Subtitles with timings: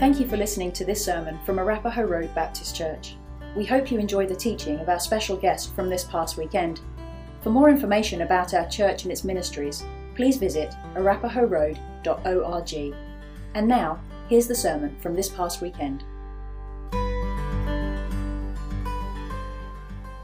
[0.00, 3.14] Thank you for listening to this sermon from Arapahoe Road Baptist Church.
[3.54, 6.80] We hope you enjoy the teaching of our special guest from this past weekend.
[7.42, 9.84] For more information about our church and its ministries,
[10.16, 12.94] please visit arapahoeroad.org.
[13.54, 16.02] And now, here's the sermon from this past weekend.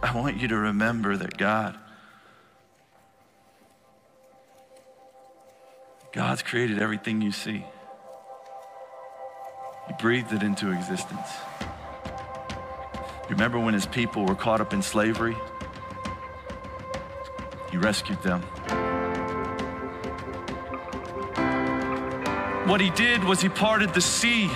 [0.02, 1.78] I want you to remember that God,
[6.12, 7.64] God's created everything you see.
[9.90, 11.26] He breathed it into existence.
[13.28, 15.36] You remember when his people were caught up in slavery?
[17.72, 18.40] He rescued them.
[22.68, 24.48] What he did was he parted the sea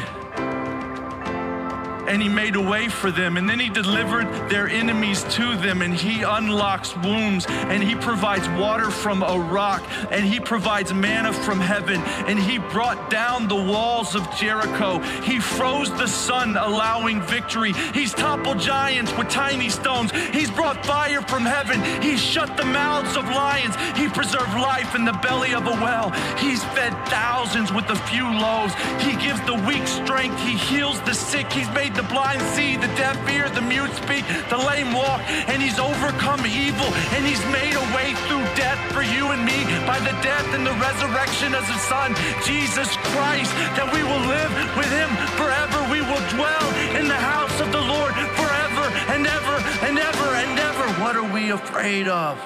[2.15, 3.37] and he made a way for them.
[3.37, 8.49] And then he delivered their enemies to them, and he unlocks wombs, and he provides
[8.51, 9.83] water from a rock,
[10.13, 15.01] and he provides manna from heaven, and he brought down the walls of Jericho.
[15.23, 17.73] He froze the sun, allowing victory.
[17.73, 20.13] He's toppled giants with tiny stones.
[20.13, 21.83] He's brought fire from heaven.
[22.01, 23.75] He shut the mouths of lions.
[23.99, 26.11] He preserved life in the belly of a well.
[26.39, 28.73] He's fed thousands with a few loaves.
[29.03, 30.39] He gives the weak strength.
[30.39, 31.51] He heals the sick.
[31.53, 35.63] He's made the blind see, the deaf hear, the mute speak, the lame walk, and
[35.63, 39.99] he's overcome evil, and he's made a way through death for you and me by
[40.01, 44.91] the death and the resurrection of his son, Jesus Christ, that we will live with
[44.91, 45.79] him forever.
[45.91, 46.67] We will dwell
[46.99, 50.87] in the house of the Lord forever and ever and ever and ever.
[51.03, 52.39] What are we afraid of?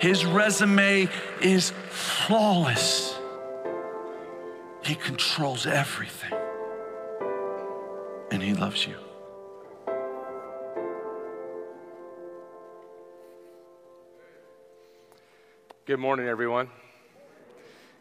[0.00, 1.08] His resume
[1.40, 3.16] is flawless.
[4.84, 6.37] He controls everything
[8.30, 8.96] and He loves you.
[15.86, 16.68] Good morning, everyone.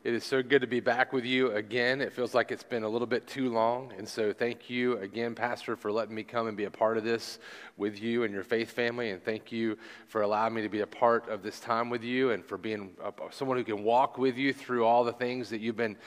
[0.03, 1.99] It is so good to be back with you again.
[1.99, 3.91] It feels like it's been a little bit too long.
[3.97, 7.03] And so, thank you again, Pastor, for letting me come and be a part of
[7.03, 7.39] this
[7.75, 9.11] with you and your faith family.
[9.11, 9.77] And thank you
[10.07, 12.91] for allowing me to be a part of this time with you and for being
[13.31, 15.97] someone who can walk with you through all the things that you've been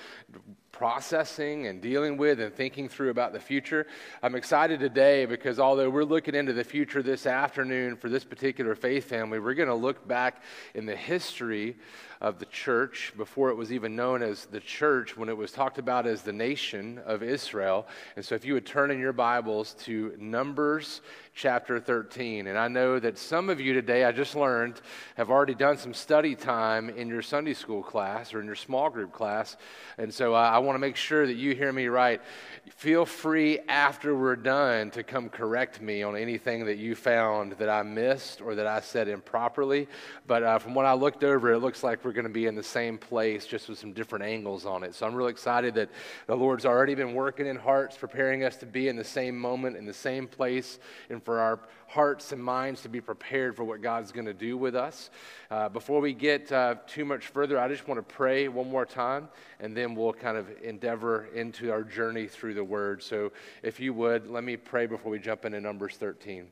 [0.81, 3.87] processing and dealing with and thinking through about the future.
[4.23, 8.75] I'm excited today because although we're looking into the future this afternoon for this particular
[8.75, 10.43] faith family, we're going to look back
[10.75, 11.77] in the history
[12.23, 15.77] of the church before it was even known as the church, when it was talked
[15.77, 17.87] about as the nation of Israel.
[18.17, 21.03] And so if you would turn in your Bibles to Numbers
[21.35, 22.47] chapter 13.
[22.47, 24.81] And I know that some of you today, I just learned,
[25.17, 28.91] have already done some study time in your Sunday school class or in your small
[28.91, 29.57] group class.
[29.99, 32.21] And so uh, I want to make sure that you hear me right.
[32.69, 37.69] Feel free after we're done to come correct me on anything that you found that
[37.69, 39.89] I missed or that I said improperly.
[40.27, 42.55] But uh, from what I looked over, it looks like we're going to be in
[42.55, 44.95] the same place, just with some different angles on it.
[44.95, 45.91] So I'm really excited that
[46.27, 49.77] the Lord's already been working in hearts, preparing us to be in the same moment,
[49.77, 53.81] in the same place, and for our hearts and minds to be prepared for what
[53.81, 55.11] God's going to do with us.
[55.49, 58.85] Uh, before we get uh, too much further, I just want to pray one more
[58.85, 59.29] time,
[59.61, 63.01] and then we'll kind of endeavor into our journey through the Word.
[63.01, 63.31] So,
[63.63, 66.49] if you would, let me pray before we jump into Numbers 13.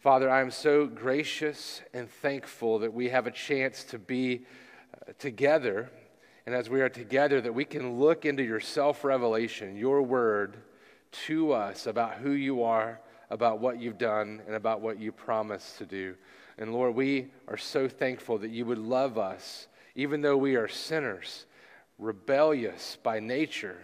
[0.00, 4.46] Father, I am so gracious and thankful that we have a chance to be
[4.94, 5.90] uh, together.
[6.46, 10.56] And as we are together, that we can look into your self revelation, your word
[11.26, 13.00] to us about who you are
[13.34, 16.14] about what you've done and about what you promised to do.
[16.56, 20.68] And Lord, we are so thankful that you would love us, even though we are
[20.68, 21.46] sinners,
[21.98, 23.76] rebellious by nature,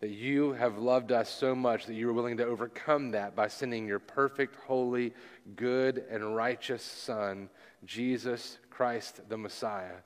[0.00, 3.48] that you have loved us so much that you were willing to overcome that by
[3.48, 5.12] sending your perfect, holy,
[5.56, 7.50] good, and righteous Son,
[7.84, 9.96] Jesus Christ the Messiah,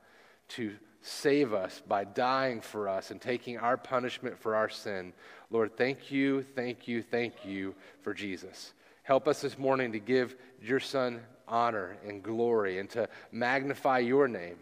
[0.49, 5.13] to save us by dying for us and taking our punishment for our sin.
[5.49, 8.73] Lord, thank you, thank you, thank you for Jesus.
[9.11, 14.29] Help us this morning to give your Son honor and glory and to magnify your
[14.29, 14.55] name.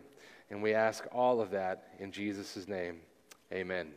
[0.48, 3.00] And we ask all of that in Jesus' name.
[3.52, 3.88] Amen.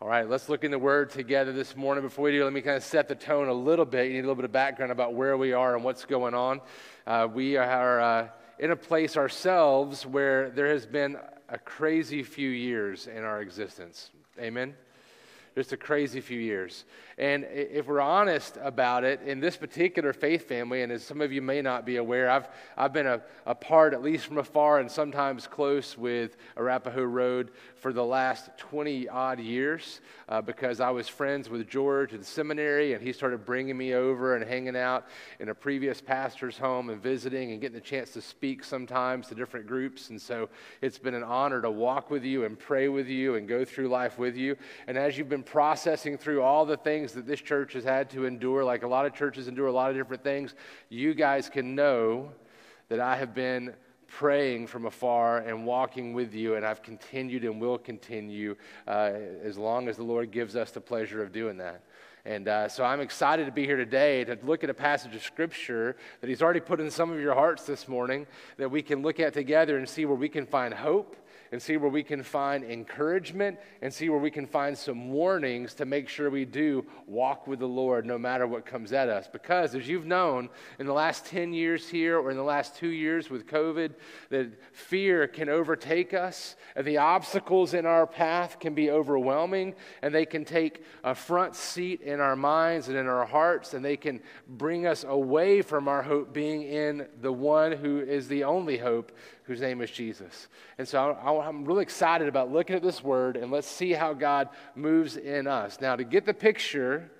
[0.00, 2.02] All right, let's look in the Word together this morning.
[2.02, 4.06] Before we do, let me kind of set the tone a little bit.
[4.06, 6.62] You need a little bit of background about where we are and what's going on.
[7.06, 8.28] Uh, we are uh,
[8.58, 11.18] in a place ourselves where there has been
[11.50, 14.10] a crazy few years in our existence.
[14.40, 14.74] Amen.
[15.58, 16.84] Just a crazy few years.
[17.18, 21.32] And if we're honest about it, in this particular faith family, and as some of
[21.32, 22.46] you may not be aware, I've,
[22.76, 27.50] I've been a, a part, at least from afar and sometimes close with Arapahoe Road
[27.74, 32.92] for the last 20 odd years uh, because I was friends with George in seminary,
[32.92, 35.08] and he started bringing me over and hanging out
[35.40, 39.34] in a previous pastor's home and visiting and getting the chance to speak sometimes to
[39.34, 40.10] different groups.
[40.10, 40.50] And so
[40.82, 43.88] it's been an honor to walk with you and pray with you and go through
[43.88, 44.56] life with you.
[44.86, 48.26] And as you've been processing through all the things that this church has had to
[48.26, 50.54] endure, like a lot of churches endure a lot of different things,
[50.90, 52.30] you guys can know
[52.90, 53.72] that I have been
[54.06, 58.56] praying from afar and walking with you, and I've continued and will continue
[58.86, 59.12] uh,
[59.42, 61.82] as long as the Lord gives us the pleasure of doing that.
[62.26, 65.22] And uh, so I'm excited to be here today to look at a passage of
[65.22, 68.26] Scripture that He's already put in some of your hearts this morning
[68.58, 71.16] that we can look at together and see where we can find hope
[71.52, 75.74] and see where we can find encouragement and see where we can find some warnings
[75.74, 79.28] to make sure we do walk with the Lord no matter what comes at us.
[79.30, 80.48] Because as you've known
[80.78, 83.94] in the last 10 years here or in the last two years with COVID,
[84.30, 90.14] that fear can overtake us and the obstacles in our path can be overwhelming and
[90.14, 93.96] they can take a front seat in our minds and in our hearts and they
[93.96, 98.78] can bring us away from our hope being in the one who is the only
[98.78, 99.12] hope
[99.48, 100.46] whose name is Jesus.
[100.76, 104.50] And so I'm really excited about looking at this word and let's see how God
[104.76, 105.80] moves in us.
[105.80, 107.10] Now, to get the picture,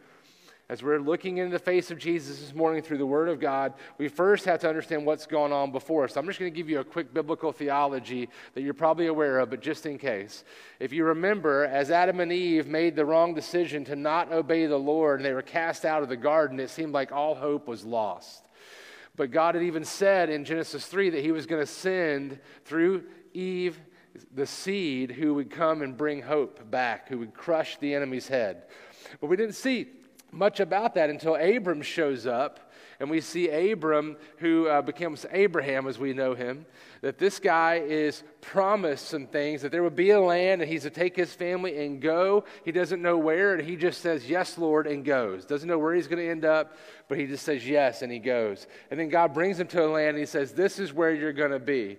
[0.69, 3.73] as we're looking into the face of Jesus this morning through the Word of God,
[3.97, 6.13] we first have to understand what's going on before us.
[6.13, 9.39] So I'm just going to give you a quick biblical theology that you're probably aware
[9.39, 10.45] of, but just in case.
[10.79, 14.77] If you remember, as Adam and Eve made the wrong decision to not obey the
[14.77, 17.87] Lord and they were cast out of the garden, it seemed like all hope was
[17.87, 18.45] lost.
[19.19, 23.03] But God had even said in Genesis 3 that He was going to send through
[23.35, 23.79] Eve
[24.33, 28.63] the seed who would come and bring hope back, who would crush the enemy's head.
[29.21, 29.89] But we didn't see
[30.31, 32.68] much about that until Abram shows up
[33.01, 36.67] and we see Abram, who uh, becomes Abraham as we know him,
[37.01, 40.83] that this guy is promised some things, that there would be a land and he's
[40.83, 42.45] to take his family and go.
[42.65, 45.45] He doesn't know where, and he just says, Yes, Lord, and goes.
[45.45, 46.77] Doesn't know where he's going to end up,
[47.09, 48.67] but he just says yes, and he goes.
[48.91, 51.33] And then God brings him to a land and he says, This is where you're
[51.33, 51.99] going to be.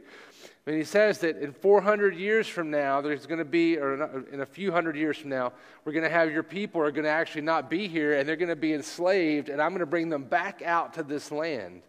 [0.69, 4.41] And he says that in 400 years from now, there's going to be, or in
[4.41, 5.51] a few hundred years from now,
[5.83, 8.35] we're going to have your people are going to actually not be here and they're
[8.35, 11.81] going to be enslaved, and I'm going to bring them back out to this land.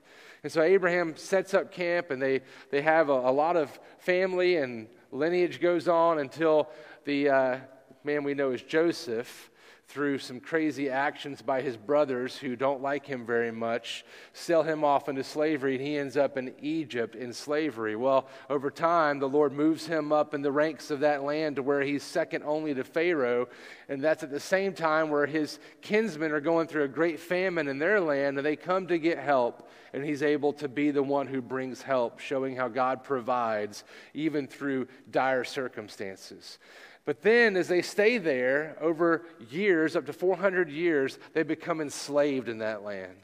[0.43, 2.41] And so Abraham sets up camp, and they,
[2.71, 6.71] they have a, a lot of family, and lineage goes on until
[7.05, 7.59] the uh,
[8.03, 9.50] man we know is Joseph
[9.90, 14.84] through some crazy actions by his brothers who don't like him very much, sell him
[14.84, 17.96] off into slavery, and he ends up in Egypt in slavery.
[17.96, 21.62] Well, over time, the Lord moves him up in the ranks of that land to
[21.62, 23.48] where he's second only to Pharaoh.
[23.88, 27.66] And that's at the same time where his kinsmen are going through a great famine
[27.66, 29.69] in their land, and they come to get help.
[29.93, 33.82] And he's able to be the one who brings help, showing how God provides
[34.14, 36.60] even through dire circumstances.
[37.05, 42.49] But then, as they stay there over years, up to 400 years, they become enslaved
[42.49, 43.19] in that land.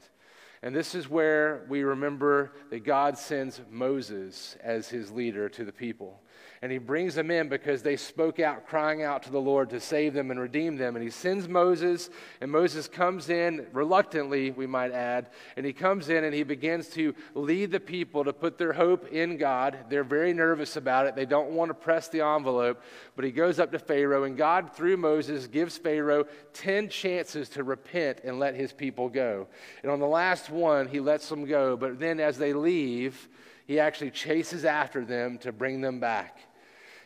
[0.63, 5.71] And this is where we remember that God sends Moses as his leader to the
[5.71, 6.21] people
[6.61, 9.79] and he brings them in because they spoke out, crying out to the Lord to
[9.79, 10.95] save them and redeem them.
[10.95, 12.09] And he sends Moses,
[12.41, 16.87] and Moses comes in reluctantly, we might add, and he comes in and he begins
[16.89, 19.77] to lead the people to put their hope in God.
[19.89, 22.81] They're very nervous about it, they don't want to press the envelope,
[23.15, 27.63] but he goes up to Pharaoh, and God, through Moses, gives Pharaoh 10 chances to
[27.63, 29.47] repent and let his people go.
[29.83, 33.27] And on the last one, he lets them go, but then as they leave,
[33.65, 36.39] he actually chases after them to bring them back.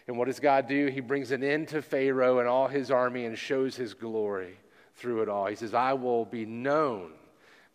[0.07, 0.88] And what does God do?
[0.88, 4.57] He brings an end to Pharaoh and all his army and shows his glory
[4.95, 5.48] through it all.
[5.48, 7.13] He says, I will be known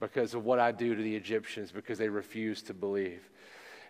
[0.01, 3.29] because of what I do to the Egyptians because they refuse to believe.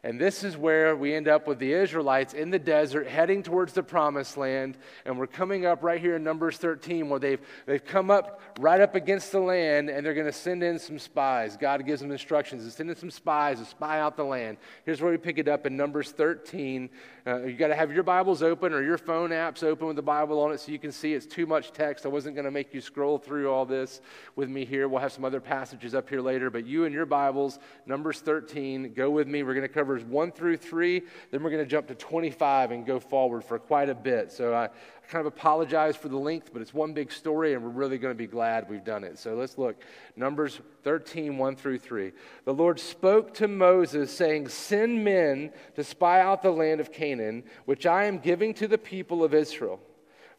[0.06, 3.72] And this is where we end up with the Israelites in the desert heading towards
[3.72, 4.78] the promised land.
[5.04, 8.80] And we're coming up right here in Numbers 13 where they've, they've come up right
[8.80, 11.56] up against the land and they're going to send in some spies.
[11.56, 14.58] God gives them instructions to send in some spies to spy out the land.
[14.84, 16.88] Here's where we pick it up in Numbers 13.
[17.26, 20.02] Uh, you got to have your Bibles open or your phone apps open with the
[20.02, 22.06] Bible on it so you can see it's too much text.
[22.06, 24.00] I wasn't going to make you scroll through all this
[24.36, 24.86] with me here.
[24.86, 26.48] We'll have some other passages up here later.
[26.48, 29.42] But you and your Bibles, Numbers 13, go with me.
[29.42, 31.02] We're going to cover 1 through 3.
[31.30, 34.32] Then we're going to jump to 25 and go forward for quite a bit.
[34.32, 34.68] So I, I
[35.08, 38.12] kind of apologize for the length, but it's one big story, and we're really going
[38.12, 39.18] to be glad we've done it.
[39.18, 39.76] So let's look.
[40.16, 42.12] Numbers 13, 1 through 3.
[42.44, 47.44] The Lord spoke to Moses, saying, Send men to spy out the land of Canaan,
[47.64, 49.80] which I am giving to the people of Israel.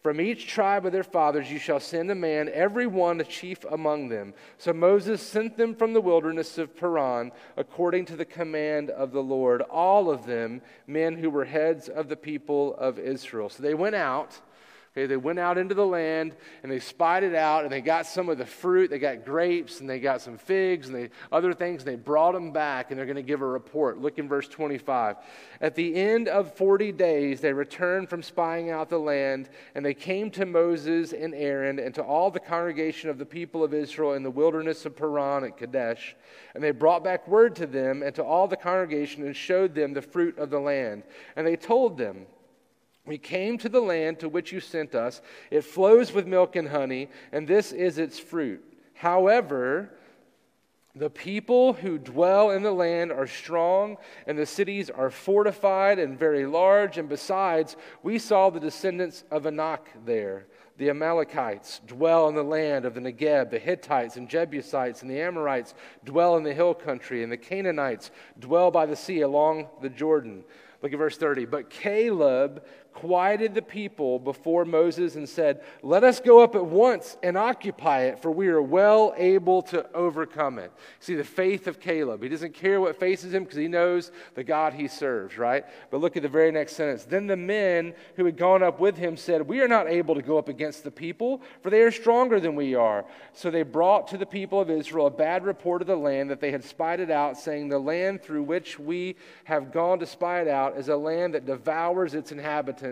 [0.07, 3.65] From each tribe of their fathers you shall send a man, every one a chief
[3.69, 4.33] among them.
[4.57, 9.21] So Moses sent them from the wilderness of Paran, according to the command of the
[9.21, 13.49] Lord, all of them men who were heads of the people of Israel.
[13.49, 14.39] So they went out
[14.97, 18.07] Okay, they went out into the land and they spied it out and they got
[18.07, 18.89] some of the fruit.
[18.89, 22.31] They got grapes and they got some figs and they, other things and they brought
[22.31, 24.01] them back and they're going to give a report.
[24.01, 25.17] Look in verse 25.
[25.61, 29.93] At the end of 40 days, they returned from spying out the land and they
[29.93, 34.13] came to Moses and Aaron and to all the congregation of the people of Israel
[34.13, 36.15] in the wilderness of Paran at Kadesh.
[36.55, 39.93] And they brought back word to them and to all the congregation and showed them
[39.93, 41.03] the fruit of the land.
[41.35, 42.25] And they told them,
[43.07, 45.21] we came to the land to which you sent us.
[45.49, 48.63] It flows with milk and honey, and this is its fruit.
[48.93, 49.91] However,
[50.93, 56.17] the people who dwell in the land are strong, and the cities are fortified and
[56.17, 56.97] very large.
[56.97, 60.47] And besides, we saw the descendants of Anak there.
[60.77, 63.49] The Amalekites dwell in the land of the Negeb.
[63.49, 65.73] The Hittites and Jebusites and the Amorites
[66.03, 67.23] dwell in the hill country.
[67.23, 70.43] And the Canaanites dwell by the sea along the Jordan.
[70.81, 71.45] Look at verse 30.
[71.45, 72.63] But Caleb
[72.97, 78.05] quieted the people before Moses and said, Let us go up at once and occupy
[78.05, 80.71] it, for we are well able to overcome it.
[80.99, 82.23] See, the faith of Caleb.
[82.23, 85.63] He doesn't care what faces him because he knows the God he serves, right?
[85.91, 87.03] But look at the very next sentence.
[87.03, 90.23] Then the men who had gone up with him said, We are not able to
[90.23, 93.05] go up against the people, for they are stronger than we are.
[93.33, 96.41] So they brought to the people of Israel a bad report of the land that
[96.41, 100.41] they had spied it out, saying, The land through which we have gone to spy
[100.41, 102.86] it out is a land that devours its inhabitants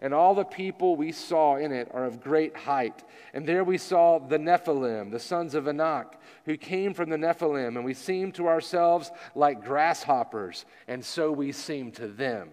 [0.00, 3.02] and all the people we saw in it are of great height.
[3.34, 7.76] And there we saw the Nephilim, the sons of Anak, who came from the Nephilim,
[7.76, 12.50] and we seemed to ourselves like grasshoppers, and so we seemed to them.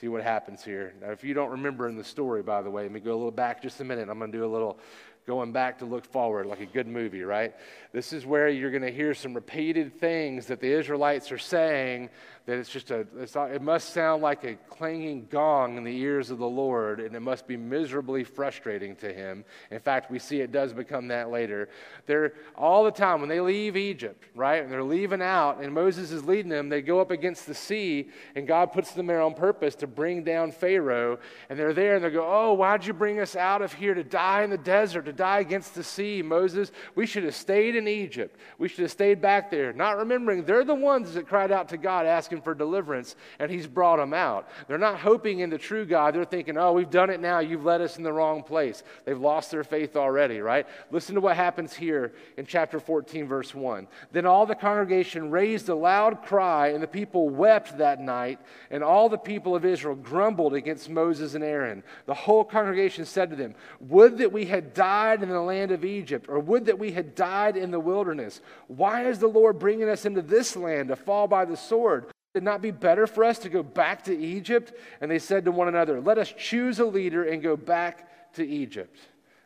[0.00, 0.94] See what happens here.
[1.00, 3.14] Now, if you don't remember in the story, by the way, let me go a
[3.14, 4.08] little back just a minute.
[4.08, 4.78] I'm going to do a little
[5.26, 7.54] going back to look forward, like a good movie, right?
[7.92, 12.10] This is where you're going to hear some repeated things that the Israelites are saying
[12.46, 15.96] that it's just a, it's not, it must sound like a clanging gong in the
[15.96, 19.44] ears of the Lord, and it must be miserably frustrating to him.
[19.70, 21.68] In fact, we see it does become that later.
[22.06, 26.10] They're all the time, when they leave Egypt, right, and they're leaving out, and Moses
[26.10, 29.34] is leading them, they go up against the sea, and God puts them there on
[29.34, 33.20] purpose to bring down Pharaoh, and they're there, and they go, Oh, why'd you bring
[33.20, 36.72] us out of here to die in the desert, to die against the sea, Moses?
[36.96, 38.36] We should have stayed in Egypt.
[38.58, 39.72] We should have stayed back there.
[39.72, 43.66] Not remembering they're the ones that cried out to God asking for deliverance, and He's
[43.66, 44.48] brought them out.
[44.68, 46.14] They're not hoping in the true God.
[46.14, 47.40] They're thinking, oh, we've done it now.
[47.40, 48.82] You've led us in the wrong place.
[49.04, 50.66] They've lost their faith already, right?
[50.90, 53.88] Listen to what happens here in chapter 14, verse 1.
[54.12, 58.38] Then all the congregation raised a loud cry, and the people wept that night,
[58.70, 61.82] and all the people of Israel grumbled against Moses and Aaron.
[62.06, 65.84] The whole congregation said to them, Would that we had died in the land of
[65.84, 68.40] Egypt, or would that we had died in the wilderness.
[68.66, 72.06] Why is the Lord bringing us into this land to fall by the sword?
[72.34, 74.72] It not be better for us to go back to Egypt?
[75.00, 78.46] And they said to one another, Let us choose a leader and go back to
[78.46, 78.98] Egypt.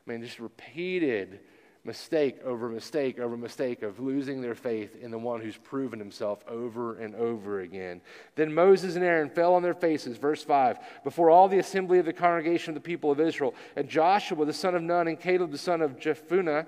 [0.06, 1.40] I mean, just repeated
[1.86, 6.44] mistake over mistake over mistake of losing their faith in the one who's proven himself
[6.48, 8.00] over and over again.
[8.34, 12.04] Then Moses and Aaron fell on their faces, verse 5, before all the assembly of
[12.04, 13.54] the congregation of the people of Israel.
[13.76, 16.66] And Joshua, the son of Nun, and Caleb, the son of Jephunneh,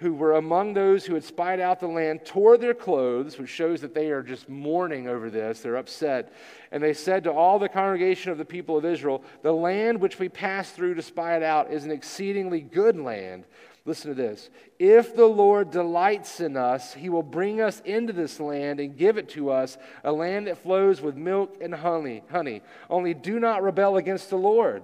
[0.00, 3.82] who were among those who had spied out the land, tore their clothes, which shows
[3.82, 5.60] that they are just mourning over this.
[5.60, 6.32] They're upset.
[6.72, 10.18] And they said to all the congregation of the people of Israel, The land which
[10.18, 13.44] we passed through to spy it out is an exceedingly good land.
[13.84, 14.48] Listen to this.
[14.78, 19.18] If the Lord delights in us, he will bring us into this land and give
[19.18, 22.22] it to us, a land that flows with milk and honey.
[22.30, 22.62] honey.
[22.88, 24.82] Only do not rebel against the Lord.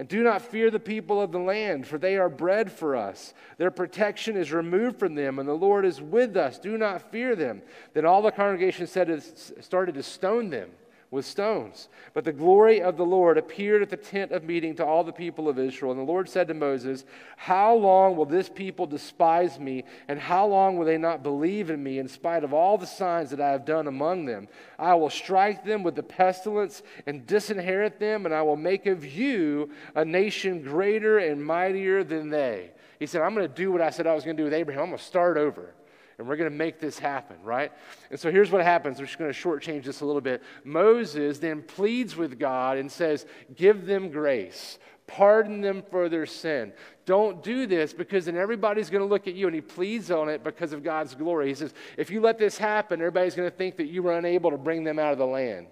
[0.00, 3.34] And do not fear the people of the land, for they are bread for us.
[3.58, 6.58] Their protection is removed from them, and the Lord is with us.
[6.58, 7.60] Do not fear them.
[7.92, 9.22] Then all the congregation said,
[9.60, 10.70] started to stone them
[11.10, 11.88] with stones.
[12.14, 15.12] But the glory of the Lord appeared at the tent of meeting to all the
[15.12, 15.90] people of Israel.
[15.90, 17.04] And the Lord said to Moses,
[17.36, 21.82] How long will this people despise me, and how long will they not believe in
[21.82, 24.46] me in spite of all the signs that I have done among them?
[24.78, 29.04] I will strike them with the pestilence and disinherit them, and I will make of
[29.04, 32.70] you a nation greater and mightier than they.
[33.00, 34.54] He said, I'm going to do what I said I was going to do with
[34.54, 34.82] Abraham.
[34.82, 35.74] I'm going to start over
[36.20, 37.72] and we're going to make this happen, right?
[38.10, 38.98] And so here's what happens.
[38.98, 40.42] We're just going to shortchange this a little bit.
[40.64, 43.24] Moses then pleads with God and says,
[43.56, 46.74] Give them grace, pardon them for their sin.
[47.06, 49.46] Don't do this because then everybody's going to look at you.
[49.46, 51.48] And he pleads on it because of God's glory.
[51.48, 54.50] He says, If you let this happen, everybody's going to think that you were unable
[54.50, 55.68] to bring them out of the land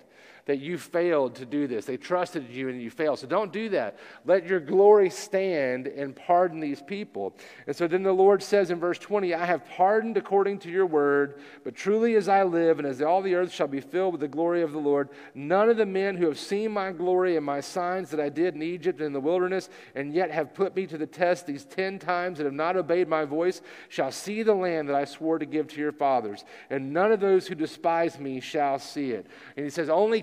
[0.49, 1.85] that you failed to do this.
[1.85, 3.19] They trusted you and you failed.
[3.19, 3.99] So don't do that.
[4.25, 7.37] Let your glory stand and pardon these people.
[7.67, 10.87] And so then the Lord says in verse 20, I have pardoned according to your
[10.87, 14.23] word, but truly as I live and as all the earth shall be filled with
[14.23, 17.45] the glory of the Lord, none of the men who have seen my glory and
[17.45, 20.75] my signs that I did in Egypt and in the wilderness, and yet have put
[20.75, 24.43] me to the test these ten times and have not obeyed my voice, shall see
[24.43, 26.47] the land that I swore to give to your fathers.
[26.71, 29.27] And none of those who despise me shall see it.
[29.55, 30.23] And he says, Only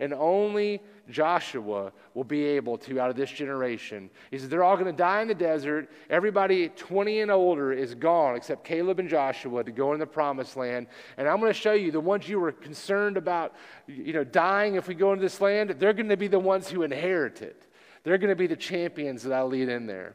[0.00, 4.10] and only Joshua will be able to out of this generation.
[4.30, 5.90] He says they're all going to die in the desert.
[6.10, 10.56] Everybody 20 and older is gone except Caleb and Joshua to go in the promised
[10.56, 10.86] land.
[11.16, 13.54] And I'm going to show you the ones you were concerned about,
[13.86, 16.68] you know, dying if we go into this land, they're going to be the ones
[16.68, 17.66] who inherit it.
[18.04, 20.14] They're going to be the champions that I lead in there.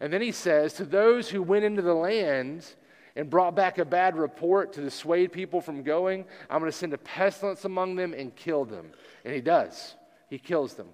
[0.00, 2.66] And then he says, to those who went into the land,
[3.16, 6.92] and brought back a bad report to dissuade people from going, I'm going to send
[6.92, 8.90] a pestilence among them and kill them.
[9.24, 9.94] And he does.
[10.28, 10.88] He kills them.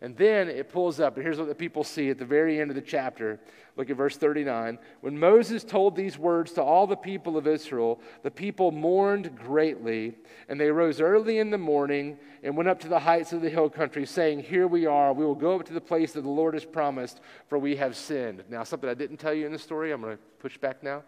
[0.00, 2.70] And then it pulls up, and here's what the people see at the very end
[2.70, 3.40] of the chapter.
[3.76, 4.78] Look at verse 39.
[5.00, 10.14] When Moses told these words to all the people of Israel, the people mourned greatly,
[10.48, 13.50] and they rose early in the morning and went up to the heights of the
[13.50, 16.28] hill country, saying, Here we are, we will go up to the place that the
[16.28, 18.44] Lord has promised, for we have sinned.
[18.48, 21.02] Now, something I didn't tell you in the story, I'm going to push back now.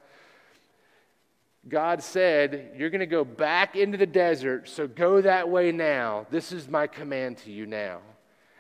[1.69, 6.27] God said, You're going to go back into the desert, so go that way now.
[6.31, 8.01] This is my command to you now.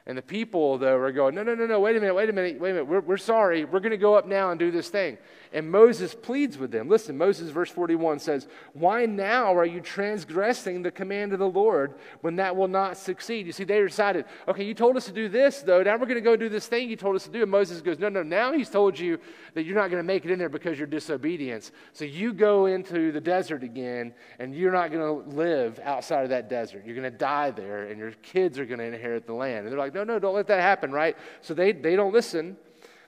[0.07, 2.33] And the people, though, are going, no, no, no, no, wait a minute, wait a
[2.33, 2.87] minute, wait a minute.
[2.87, 3.64] We're, we're sorry.
[3.64, 5.19] We're going to go up now and do this thing.
[5.52, 6.88] And Moses pleads with them.
[6.88, 11.95] Listen, Moses, verse 41 says, Why now are you transgressing the command of the Lord
[12.21, 13.47] when that will not succeed?
[13.47, 15.83] You see, they decided, okay, you told us to do this, though.
[15.83, 17.42] Now we're going to go do this thing you told us to do.
[17.42, 19.19] And Moses goes, No, no, now he's told you
[19.54, 21.73] that you're not going to make it in there because you're disobedience.
[21.92, 26.30] So you go into the desert again, and you're not going to live outside of
[26.30, 26.85] that desert.
[26.87, 29.66] You're going to die there, and your kids are going to inherit the land.
[29.66, 31.16] And they're like, No, no, don't let that happen, right?
[31.40, 32.56] So they, they don't listen.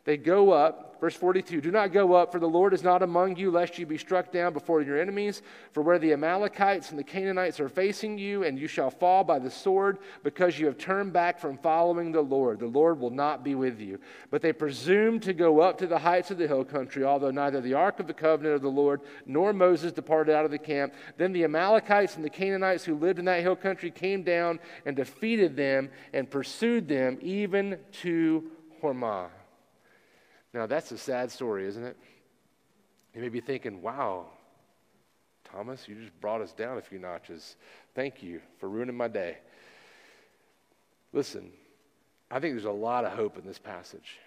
[0.05, 0.92] They go up.
[1.03, 3.85] Verse 42 Do not go up, for the Lord is not among you, lest you
[3.85, 5.43] be struck down before your enemies.
[5.73, 9.41] For where the Amalekites and the Canaanites are facing you, and you shall fall by
[9.41, 12.61] the sword, because you have turned back from following the Lord.
[12.61, 13.99] The Lord will not be with you.
[14.31, 17.61] But they presumed to go up to the heights of the hill country, although neither
[17.61, 20.95] the ark of the covenant of the Lord nor Moses departed out of the camp.
[21.17, 24.95] Then the Amalekites and the Canaanites who lived in that hill country came down and
[24.95, 28.49] defeated them and pursued them even to
[28.81, 29.31] Hormah.
[30.55, 31.97] Now, that's a sad story, isn't it?
[33.15, 34.27] You may be thinking, wow,
[35.45, 37.57] Thomas, you just brought us down a few notches.
[37.95, 39.39] Thank you for ruining my day.
[41.13, 41.51] Listen,
[42.31, 44.19] I think there's a lot of hope in this passage.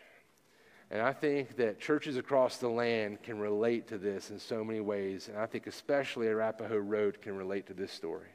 [0.92, 4.82] And I think that churches across the land can relate to this in so many
[4.82, 5.30] ways.
[5.30, 8.30] And I think especially Arapahoe Road can relate to this story.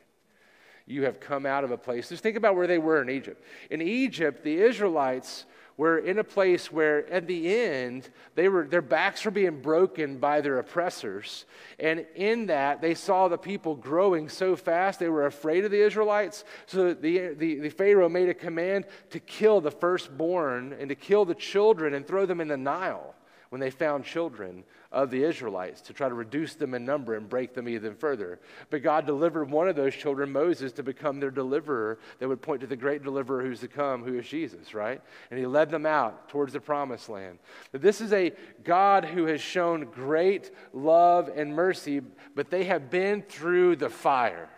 [0.86, 2.08] You have come out of a place.
[2.08, 3.44] Just think about where they were in Egypt.
[3.70, 5.44] In Egypt, the Israelites
[5.80, 10.18] were in a place where at the end they were their backs were being broken
[10.18, 11.46] by their oppressors.
[11.78, 15.80] And in that they saw the people growing so fast they were afraid of the
[15.80, 16.44] israelites.
[16.66, 21.24] So the, the, the pharaoh made a command to kill the firstborn and to kill
[21.24, 23.14] the children and throw them in the nile
[23.50, 27.28] when they found children of the Israelites to try to reduce them in number and
[27.28, 28.40] break them even further.
[28.70, 32.60] But God delivered one of those children, Moses, to become their deliverer that would point
[32.62, 35.00] to the great deliverer who's to come, who is Jesus, right?
[35.30, 37.38] And he led them out towards the promised land.
[37.72, 38.32] But this is a
[38.62, 42.02] God who has shown great love and mercy,
[42.36, 44.48] but they have been through the fire.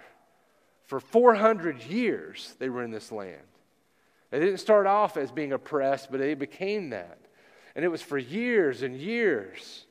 [0.85, 3.41] For 400 years, they were in this land.
[4.31, 7.19] They didn't start off as being oppressed, but they became that.
[7.75, 9.87] And it was for years and years.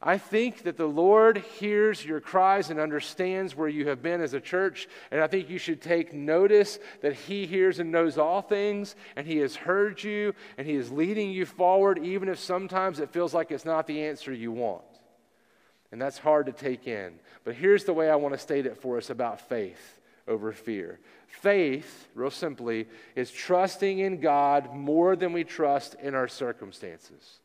[0.00, 4.34] I think that the Lord hears your cries and understands where you have been as
[4.34, 4.88] a church.
[5.10, 9.26] And I think you should take notice that He hears and knows all things, and
[9.26, 13.32] He has heard you, and He is leading you forward, even if sometimes it feels
[13.32, 14.84] like it's not the answer you want.
[15.90, 17.14] And that's hard to take in.
[17.44, 21.00] But here's the way I want to state it for us about faith over fear.
[21.26, 27.40] Faith, real simply, is trusting in God more than we trust in our circumstances.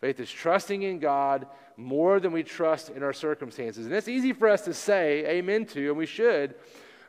[0.00, 3.86] Faith is trusting in God more than we trust in our circumstances.
[3.86, 6.54] And it's easy for us to say amen to, and we should,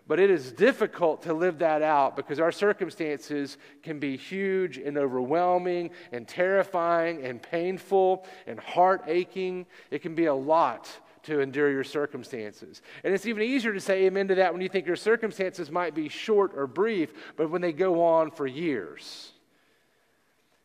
[0.08, 4.97] but it is difficult to live that out because our circumstances can be huge and
[4.97, 9.67] overwhelming and terrifying and painful and heart aching.
[9.91, 10.89] It can be a lot
[11.23, 12.82] to endure your circumstances.
[13.03, 15.95] And it's even easier to say amen to that when you think your circumstances might
[15.95, 19.32] be short or brief, but when they go on for years.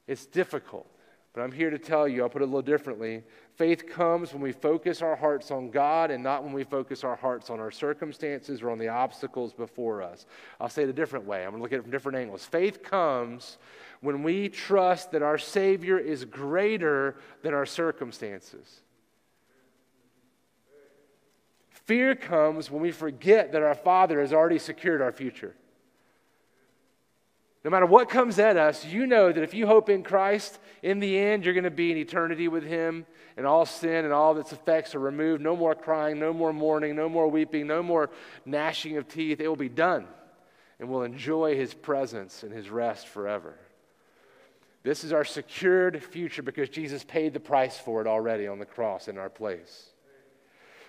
[0.06, 0.86] It's difficult.
[1.34, 3.24] But I'm here to tell you, I'll put it a little differently.
[3.56, 7.16] Faith comes when we focus our hearts on God and not when we focus our
[7.16, 10.26] hearts on our circumstances or on the obstacles before us.
[10.60, 11.44] I'll say it a different way.
[11.44, 12.44] I'm going to look at it from different angles.
[12.44, 13.58] Faith comes
[14.00, 18.82] when we trust that our Savior is greater than our circumstances.
[21.85, 25.55] Fear comes when we forget that our Father has already secured our future.
[27.64, 31.01] No matter what comes at us, you know that if you hope in Christ, in
[31.01, 33.07] the end, you're going to be in eternity with Him,
[33.38, 35.42] and all sin and all its effects are removed.
[35.42, 38.11] No more crying, no more mourning, no more weeping, no more
[38.44, 39.40] gnashing of teeth.
[39.40, 40.07] It will be done,
[40.79, 43.55] and we'll enjoy His presence and His rest forever.
[44.83, 48.66] This is our secured future because Jesus paid the price for it already on the
[48.66, 49.93] cross in our place.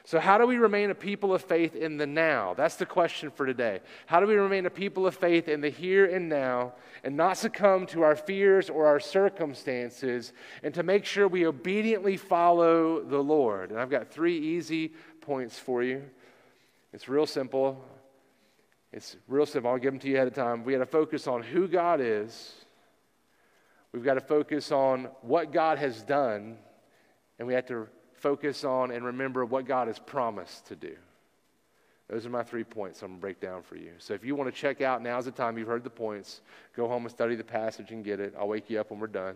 [0.07, 2.53] So, how do we remain a people of faith in the now?
[2.53, 3.79] That's the question for today.
[4.05, 7.37] How do we remain a people of faith in the here and now and not
[7.37, 13.17] succumb to our fears or our circumstances and to make sure we obediently follow the
[13.17, 13.71] Lord?
[13.71, 16.03] And I've got three easy points for you.
[16.93, 17.83] It's real simple.
[18.93, 19.71] It's real simple.
[19.71, 20.63] I'll give them to you ahead of time.
[20.63, 22.53] We got to focus on who God is,
[23.91, 26.57] we've got to focus on what God has done,
[27.39, 27.87] and we have to
[28.25, 30.95] focus on and remember what God has promised to do.
[32.09, 33.91] Those are my three points I'm going to break down for you.
[33.99, 35.59] So if you want to check out, now's the time.
[35.59, 36.41] You've heard the points.
[36.75, 38.33] Go home and study the passage and get it.
[38.35, 39.35] I'll wake you up when we're done.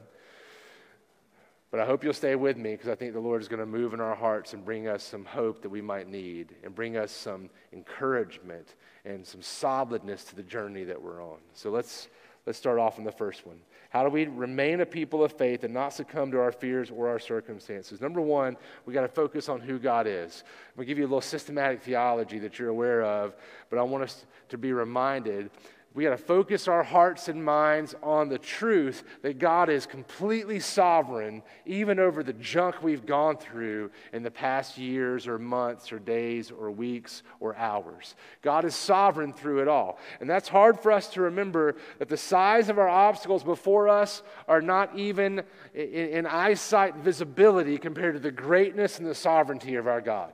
[1.69, 3.67] But I hope you'll stay with me because I think the Lord is going to
[3.67, 6.97] move in our hearts and bring us some hope that we might need and bring
[6.97, 8.73] us some encouragement
[9.05, 11.37] and some solidness to the journey that we're on.
[11.53, 12.07] So let's,
[12.47, 13.59] let's start off in the first one.
[13.89, 17.07] How do we remain a people of faith and not succumb to our fears or
[17.09, 17.99] our circumstances?
[17.99, 20.43] Number one, we got to focus on who God is.
[20.69, 23.35] I'm going to give you a little systematic theology that you're aware of,
[23.71, 25.49] but I want us to be reminded
[25.95, 30.59] we got to focus our hearts and minds on the truth that God is completely
[30.59, 35.97] sovereign, even over the junk we've gone through in the past years or months or
[35.97, 38.13] days or weeks or hours.
[38.43, 39.97] God is sovereign through it all.
[40.21, 44.21] And that's hard for us to remember that the size of our obstacles before us
[44.47, 45.41] are not even
[45.73, 50.33] in, eyesight visibility compared to the greatness and the sovereignty of our God.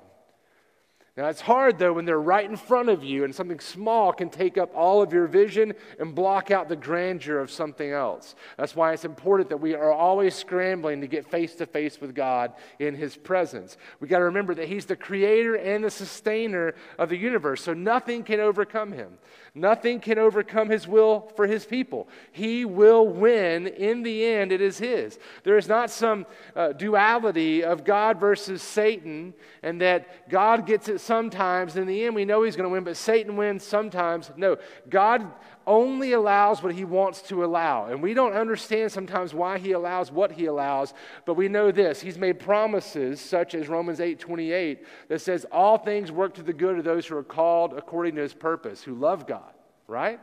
[1.18, 4.30] Now, it's hard though when they're right in front of you and something small can
[4.30, 8.36] take up all of your vision and block out the grandeur of something else.
[8.58, 12.16] That's why it's important that we are always scrambling to get face to face with
[12.16, 13.78] God in His presence.
[14.02, 17.74] We got to remember that He's the creator and the sustainer of the universe, so
[17.74, 19.18] nothing can overcome Him.
[19.58, 22.10] Nothing can overcome His will for His people.
[22.34, 23.68] He will win.
[23.68, 25.18] In the end, it is His.
[25.44, 26.26] There is not some
[26.58, 31.78] uh, duality of God versus Satan, and that God gets it sometimes.
[31.78, 34.30] In the end, we know he's going to win, but Satan wins sometimes.
[34.36, 34.58] No,
[34.90, 35.26] God
[35.68, 37.86] only allows what he wants to allow.
[37.86, 40.94] And we don't understand sometimes why he allows what he allows,
[41.26, 42.02] but we know this.
[42.02, 46.54] He's made promises such as Romans 8 28 that says, All things work to the
[46.54, 49.54] good of those who are called according to his purpose, who love God,
[49.88, 50.20] right?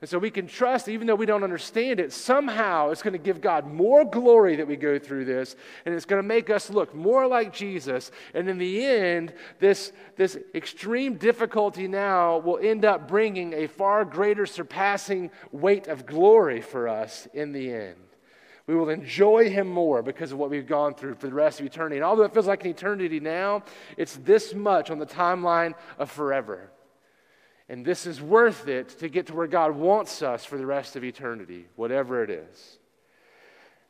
[0.00, 3.18] And so we can trust, even though we don't understand it, somehow it's going to
[3.18, 6.70] give God more glory that we go through this, and it's going to make us
[6.70, 8.10] look more like Jesus.
[8.32, 14.06] And in the end, this, this extreme difficulty now will end up bringing a far
[14.06, 17.96] greater surpassing weight of glory for us in the end.
[18.66, 21.66] We will enjoy him more because of what we've gone through for the rest of
[21.66, 21.96] eternity.
[21.96, 23.64] And although it feels like an eternity now,
[23.98, 26.70] it's this much on the timeline of forever.
[27.70, 30.96] And this is worth it to get to where God wants us for the rest
[30.96, 32.80] of eternity, whatever it is.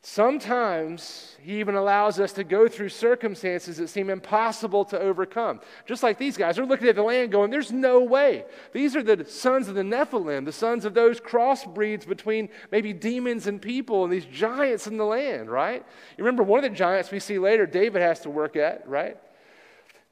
[0.02, 5.60] Sometimes He even allows us to go through circumstances that seem impossible to overcome.
[5.86, 8.44] Just like these guys, they're looking at the land going, There's no way.
[8.74, 13.46] These are the sons of the Nephilim, the sons of those crossbreeds between maybe demons
[13.46, 15.82] and people and these giants in the land, right?
[16.18, 19.16] You remember one of the giants we see later, David has to work at, right?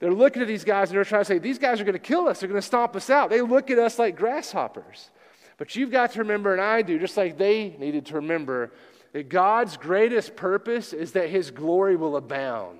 [0.01, 1.99] They're looking at these guys and they're trying to say, These guys are going to
[1.99, 2.41] kill us.
[2.41, 3.31] They're going to stomp us out.
[3.31, 5.11] They look at us like grasshoppers.
[5.57, 8.71] But you've got to remember, and I do, just like they needed to remember,
[9.13, 12.79] that God's greatest purpose is that His glory will abound.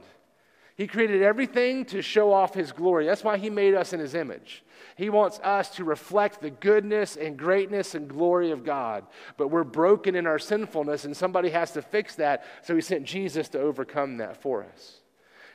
[0.77, 3.05] He created everything to show off His glory.
[3.05, 4.63] That's why He made us in His image.
[4.95, 9.05] He wants us to reflect the goodness and greatness and glory of God.
[9.37, 12.45] But we're broken in our sinfulness, and somebody has to fix that.
[12.63, 15.01] So He sent Jesus to overcome that for us.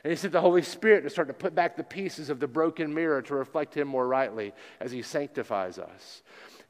[0.04, 2.46] And he sent the Holy Spirit to start to put back the pieces of the
[2.46, 6.22] broken mirror to reflect him more rightly as he sanctifies us.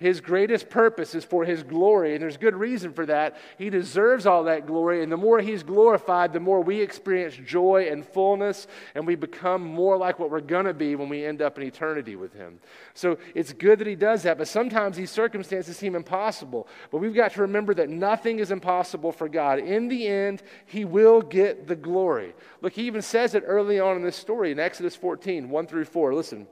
[0.04, 3.38] His greatest purpose is for His glory, and there's good reason for that.
[3.56, 7.88] He deserves all that glory, and the more He's glorified, the more we experience joy
[7.90, 11.40] and fullness, and we become more like what we're going to be when we end
[11.40, 12.60] up in eternity with Him.
[12.92, 16.68] So it's good that He does that, but sometimes these circumstances seem impossible.
[16.90, 19.58] But we've got to remember that nothing is impossible for God.
[19.58, 22.34] In the end, He will get the glory.
[22.60, 25.86] Look, He even says it early on in this story in Exodus 14 1 through
[25.86, 26.12] 4.
[26.12, 26.46] Listen.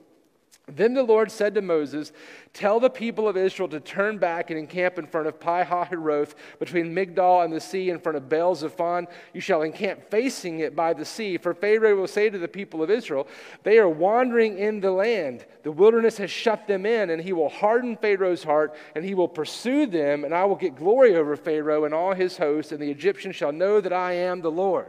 [0.77, 2.13] Then the Lord said to Moses,
[2.53, 6.35] Tell the people of Israel to turn back and encamp in front of Pi Hahiroth,
[6.59, 9.07] between Migdol and the sea, in front of Baal Zephon.
[9.33, 11.39] You shall encamp facing it by the sea.
[11.39, 13.27] For Pharaoh will say to the people of Israel,
[13.63, 15.47] They are wandering in the land.
[15.63, 19.29] The wilderness has shut them in, and he will harden Pharaoh's heart, and he will
[19.29, 22.91] pursue them, and I will get glory over Pharaoh and all his hosts, and the
[22.91, 24.89] Egyptians shall know that I am the Lord.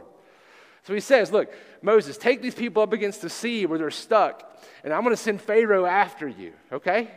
[0.84, 4.54] So he says, Look, Moses, take these people up against the sea where they're stuck
[4.84, 6.52] and I'm going to send Pharaoh after you.
[6.70, 7.10] Okay?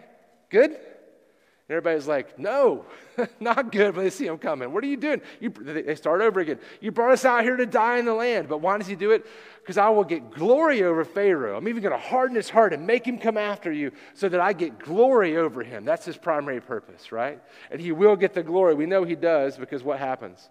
[0.49, 0.71] Good?
[0.71, 2.85] And everybody's like, no,
[3.41, 4.71] not good when they see him coming.
[4.71, 5.21] What are you doing?
[5.41, 6.59] You, they start over again.
[6.79, 8.47] You brought us out here to die in the land.
[8.47, 9.25] But why does he do it?
[9.61, 11.57] Because I will get glory over Pharaoh.
[11.57, 14.39] I'm even going to harden his heart and make him come after you so that
[14.39, 15.83] I get glory over him.
[15.83, 17.41] That's his primary purpose, right?
[17.69, 18.73] And he will get the glory.
[18.73, 20.49] We know he does because what happens?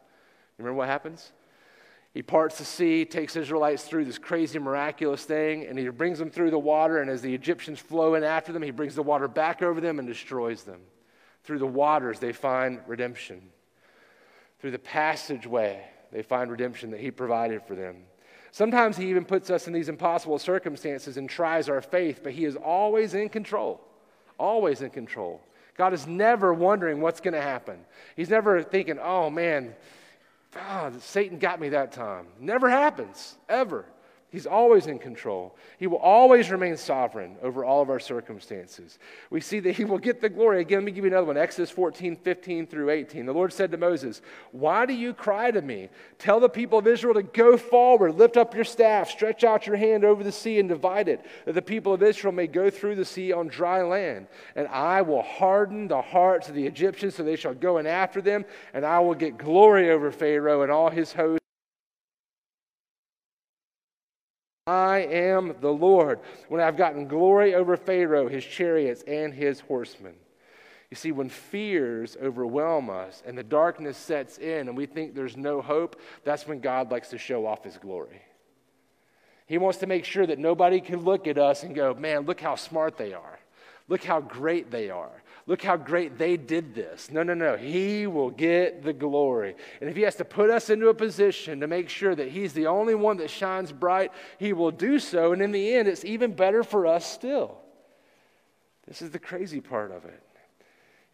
[0.58, 1.32] Remember what happens?
[2.16, 6.30] He parts the sea, takes Israelites through this crazy, miraculous thing, and he brings them
[6.30, 7.02] through the water.
[7.02, 9.98] And as the Egyptians flow in after them, he brings the water back over them
[9.98, 10.80] and destroys them.
[11.44, 13.42] Through the waters, they find redemption.
[14.60, 17.96] Through the passageway, they find redemption that he provided for them.
[18.50, 22.46] Sometimes he even puts us in these impossible circumstances and tries our faith, but he
[22.46, 23.82] is always in control.
[24.38, 25.42] Always in control.
[25.76, 27.80] God is never wondering what's going to happen.
[28.16, 29.74] He's never thinking, oh man,
[30.54, 32.26] ah, Satan got me that time.
[32.38, 33.86] Never happens, ever.
[34.36, 35.56] He's always in control.
[35.78, 38.98] He will always remain sovereign over all of our circumstances.
[39.30, 40.60] We see that he will get the glory.
[40.60, 43.24] Again, let me give you another one Exodus 14, 15 through 18.
[43.24, 44.20] The Lord said to Moses,
[44.52, 45.88] Why do you cry to me?
[46.18, 49.76] Tell the people of Israel to go forward, lift up your staff, stretch out your
[49.76, 52.96] hand over the sea and divide it, that the people of Israel may go through
[52.96, 54.26] the sea on dry land.
[54.54, 58.20] And I will harden the hearts of the Egyptians so they shall go in after
[58.20, 58.44] them,
[58.74, 61.45] and I will get glory over Pharaoh and all his hosts
[64.66, 70.14] I am the Lord, when I've gotten glory over Pharaoh, his chariots, and his horsemen.
[70.90, 75.36] You see, when fears overwhelm us and the darkness sets in and we think there's
[75.36, 78.22] no hope, that's when God likes to show off his glory.
[79.46, 82.40] He wants to make sure that nobody can look at us and go, man, look
[82.40, 83.38] how smart they are.
[83.88, 85.22] Look how great they are.
[85.48, 87.10] Look how great they did this.
[87.10, 87.56] No, no, no.
[87.56, 89.54] He will get the glory.
[89.80, 92.52] And if he has to put us into a position to make sure that he's
[92.52, 95.32] the only one that shines bright, he will do so.
[95.32, 97.58] And in the end, it's even better for us still.
[98.88, 100.22] This is the crazy part of it.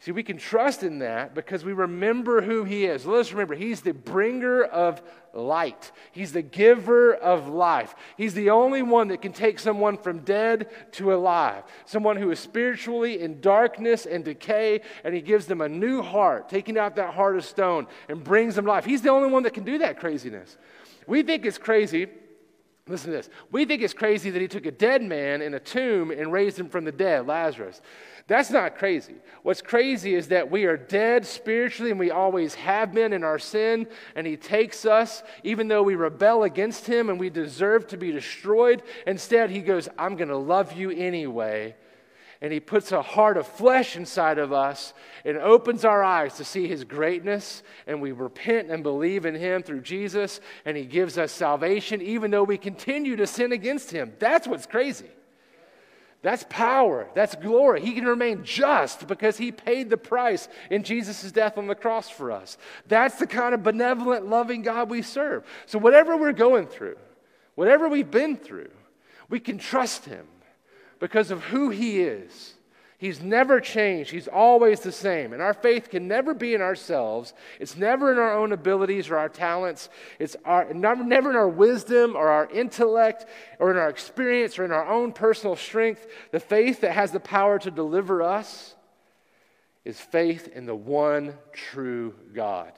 [0.03, 3.07] See, we can trust in that because we remember who He is.
[3.07, 5.01] Let us remember, He's the bringer of
[5.33, 7.95] light, He's the giver of life.
[8.17, 12.41] He's the only one that can take someone from dead to alive, someone who is
[12.41, 17.15] spiritually in darkness and decay, and He gives them a new heart, taking out that
[17.15, 18.85] heart of stone and brings them life.
[18.85, 20.59] He's the only one that can do that craziness.
[21.07, 22.09] We think it's crazy.
[22.92, 23.31] Listen to this.
[23.50, 26.61] We think it's crazy that he took a dead man in a tomb and raised
[26.61, 27.81] him from the dead, Lazarus.
[28.26, 29.14] That's not crazy.
[29.42, 33.38] What's crazy is that we are dead spiritually and we always have been in our
[33.38, 37.96] sin, and He takes us, even though we rebel against Him and we deserve to
[37.96, 38.83] be destroyed.
[39.07, 41.74] Instead, He goes, I'm going to love you anyway.
[42.42, 44.92] And He puts a heart of flesh inside of us
[45.24, 47.62] and opens our eyes to see His greatness.
[47.87, 52.33] And we repent and believe in Him through Jesus, and He gives us salvation, even
[52.33, 54.12] though we continue to sin against Him.
[54.18, 55.09] That's what's crazy.
[56.22, 57.09] That's power.
[57.14, 57.81] That's glory.
[57.81, 62.09] He can remain just because he paid the price in Jesus' death on the cross
[62.09, 62.59] for us.
[62.87, 65.44] That's the kind of benevolent, loving God we serve.
[65.66, 66.96] So, whatever we're going through,
[67.57, 68.70] whatever we've been through,
[69.28, 70.26] we can trust him
[71.03, 72.55] because of who he is
[73.03, 74.12] He's never changed.
[74.12, 75.33] He's always the same.
[75.33, 77.35] And our faith can never be in ourselves.
[77.59, 79.88] It's never in our own abilities or our talents.
[80.21, 83.27] It's our, never in our wisdom or our intellect
[83.59, 86.07] or in our experience or in our own personal strength.
[86.31, 88.77] The faith that has the power to deliver us
[89.85, 92.71] is faith in the one true God,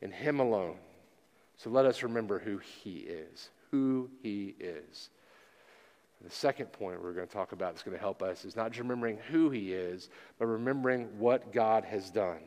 [0.00, 0.78] in Him alone.
[1.58, 5.10] So let us remember who He is, who He is.
[6.22, 8.72] The second point we're going to talk about that's going to help us is not
[8.72, 12.40] just remembering who He is, but remembering what God has done.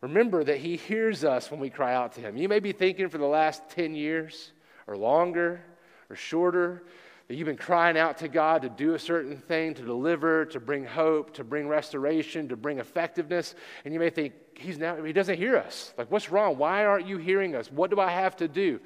[0.00, 2.36] Remember that He hears us when we cry out to Him.
[2.36, 4.52] You may be thinking for the last 10 years
[4.86, 5.62] or longer
[6.10, 6.84] or shorter
[7.26, 10.60] that You've been crying out to God to do a certain thing, to deliver, to
[10.60, 15.12] bring hope, to bring restoration, to bring effectiveness, and you may think, He's now, He
[15.12, 15.92] doesn't hear us.
[15.98, 16.56] Like, what's wrong?
[16.56, 17.70] Why aren't you hearing us?
[17.72, 18.80] What do I have to do?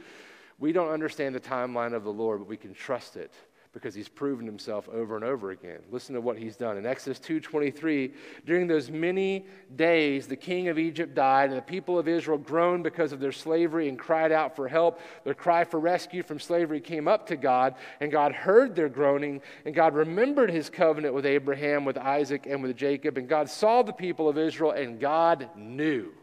[0.59, 3.35] We don't understand the timeline of the Lord, but we can trust it
[3.77, 5.81] because he's proven himself over and over again.
[5.91, 6.79] Listen to what he's done.
[6.79, 8.15] In Exodus 2:23,
[8.47, 9.45] during those many
[9.77, 13.33] days the king of Egypt died and the people of Israel groaned because of their
[13.33, 14.99] slavery and cried out for help.
[15.25, 19.43] Their cry for rescue from slavery came up to God, and God heard their groaning,
[19.67, 23.83] and God remembered his covenant with Abraham, with Isaac, and with Jacob, and God saw
[23.83, 26.15] the people of Israel and God knew.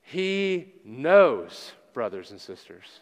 [0.00, 2.98] He knows, brothers and sisters.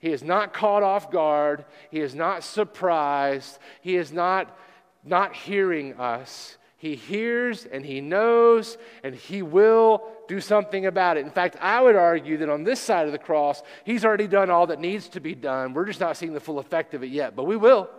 [0.00, 1.64] He is not caught off guard.
[1.90, 3.58] He is not surprised.
[3.82, 4.56] He is not
[5.04, 6.56] not hearing us.
[6.76, 11.26] He hears and he knows and he will do something about it.
[11.26, 14.50] In fact, I would argue that on this side of the cross, he's already done
[14.50, 15.74] all that needs to be done.
[15.74, 17.90] We're just not seeing the full effect of it yet, but we will.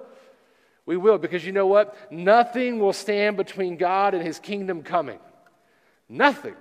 [0.88, 2.12] We will because you know what?
[2.12, 5.20] Nothing will stand between God and his kingdom coming.
[6.10, 6.56] Nothing.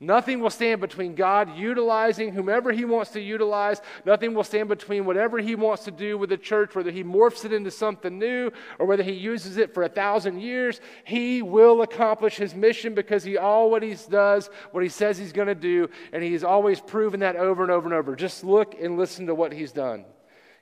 [0.00, 3.80] Nothing will stand between God utilizing whomever He wants to utilize.
[4.06, 7.44] Nothing will stand between whatever He wants to do with the church, whether He morphs
[7.44, 10.80] it into something new or whether He uses it for a thousand years.
[11.02, 15.54] He will accomplish His mission because He always does what He says He's going to
[15.56, 18.14] do, and He's always proven that over and over and over.
[18.14, 20.04] Just look and listen to what He's done.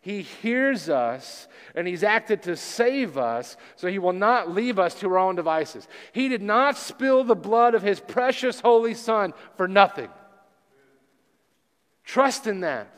[0.07, 4.95] He hears us and He's acted to save us, so He will not leave us
[5.01, 5.89] to our own devices.
[6.13, 10.09] He did not spill the blood of His precious Holy Son for nothing.
[12.05, 12.97] Trust in that.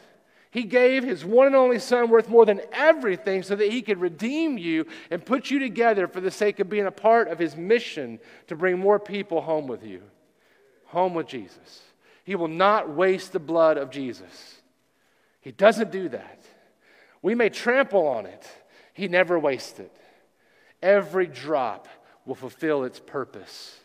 [0.50, 4.02] He gave His one and only Son worth more than everything so that He could
[4.02, 7.56] redeem you and put you together for the sake of being a part of His
[7.56, 8.18] mission
[8.48, 10.02] to bring more people home with you,
[10.84, 11.80] home with Jesus.
[12.24, 14.60] He will not waste the blood of Jesus.
[15.40, 16.37] He doesn't do that.
[17.22, 18.46] We may trample on it,
[18.92, 19.94] He never wastes it.
[20.82, 21.88] Every drop
[22.24, 23.78] will fulfill its purpose.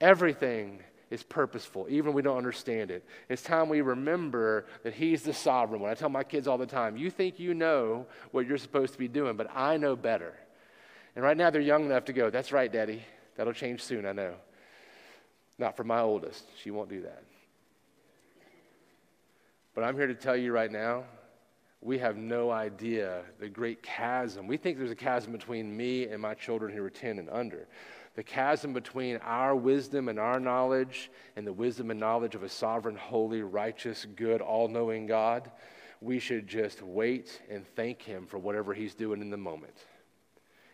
[0.00, 3.04] Everything is purposeful, even we don't understand it.
[3.28, 5.90] It's time we remember that He's the sovereign one.
[5.90, 8.98] I tell my kids all the time, you think you know what you're supposed to
[8.98, 10.34] be doing, but I know better.
[11.16, 13.02] And right now they're young enough to go, That's right, Daddy.
[13.36, 14.34] That'll change soon, I know.
[15.58, 16.44] Not for my oldest.
[16.62, 17.22] She won't do that.
[19.74, 21.04] But I'm here to tell you right now
[21.80, 24.46] we have no idea the great chasm.
[24.46, 27.68] We think there's a chasm between me and my children who are 10 and under.
[28.16, 32.48] The chasm between our wisdom and our knowledge and the wisdom and knowledge of a
[32.48, 35.52] sovereign, holy, righteous, good, all knowing God,
[36.00, 39.76] we should just wait and thank Him for whatever He's doing in the moment.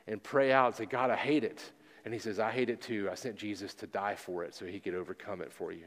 [0.06, 1.70] And pray out and say, God, I hate it.
[2.06, 3.10] And He says, I hate it too.
[3.12, 5.86] I sent Jesus to die for it so He could overcome it for you.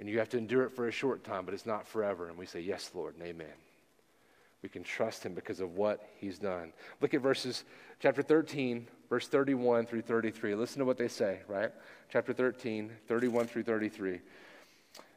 [0.00, 2.28] And you have to endure it for a short time, but it's not forever.
[2.28, 3.46] And we say, Yes, Lord, and amen.
[4.62, 6.72] We can trust him because of what he's done.
[7.00, 7.64] Look at verses,
[8.00, 10.54] chapter 13, verse 31 through 33.
[10.54, 11.70] Listen to what they say, right?
[12.10, 14.20] Chapter 13, 31 through 33.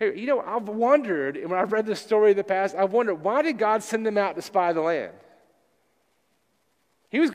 [0.00, 3.16] You know, I've wondered, and when I've read the story of the past, I've wondered
[3.16, 5.12] why did God send them out to spy the land?
[7.10, 7.32] He was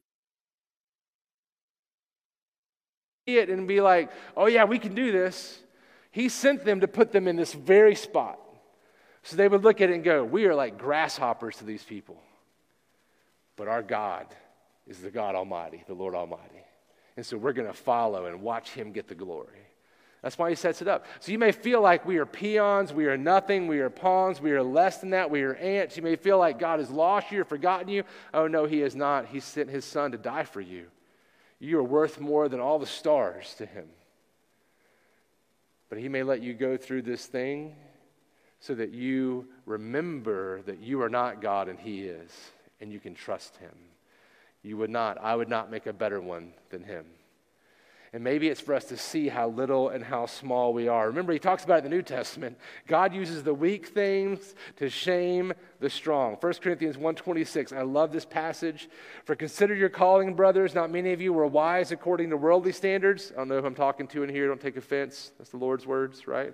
[3.29, 5.61] see it and be like, oh yeah, we can do this.
[6.11, 8.39] He sent them to put them in this very spot.
[9.23, 12.21] So they would look at it and go, we are like grasshoppers to these people.
[13.55, 14.25] But our God
[14.87, 16.65] is the God Almighty, the Lord Almighty.
[17.15, 19.68] And so we're going to follow and watch him get the glory.
[20.21, 21.05] That's why he sets it up.
[21.21, 24.51] So you may feel like we are peons, we are nothing, we are pawns, we
[24.51, 25.95] are less than that, we are ants.
[25.95, 28.03] You may feel like God has lost you or forgotten you.
[28.33, 29.27] Oh, no, he has not.
[29.27, 30.87] He sent his son to die for you.
[31.59, 33.85] You are worth more than all the stars to him.
[35.89, 37.75] But he may let you go through this thing
[38.59, 42.31] so that you remember that you are not God and he is,
[42.81, 43.71] and you can trust him.
[44.63, 47.05] You would not, I would not make a better one than him.
[48.11, 51.07] And maybe it's for us to see how little and how small we are.
[51.07, 52.57] Remember, he talks about it in the New Testament.
[52.87, 56.35] God uses the weak things to shame the strong.
[56.39, 58.89] 1 Corinthians 1.26, I love this passage.
[59.25, 60.73] For consider your calling, brothers.
[60.73, 63.31] Not many of you were wise according to worldly standards.
[63.31, 64.47] I don't know who I'm talking to in here.
[64.47, 65.31] Don't take offense.
[65.37, 66.53] That's the Lord's words, right?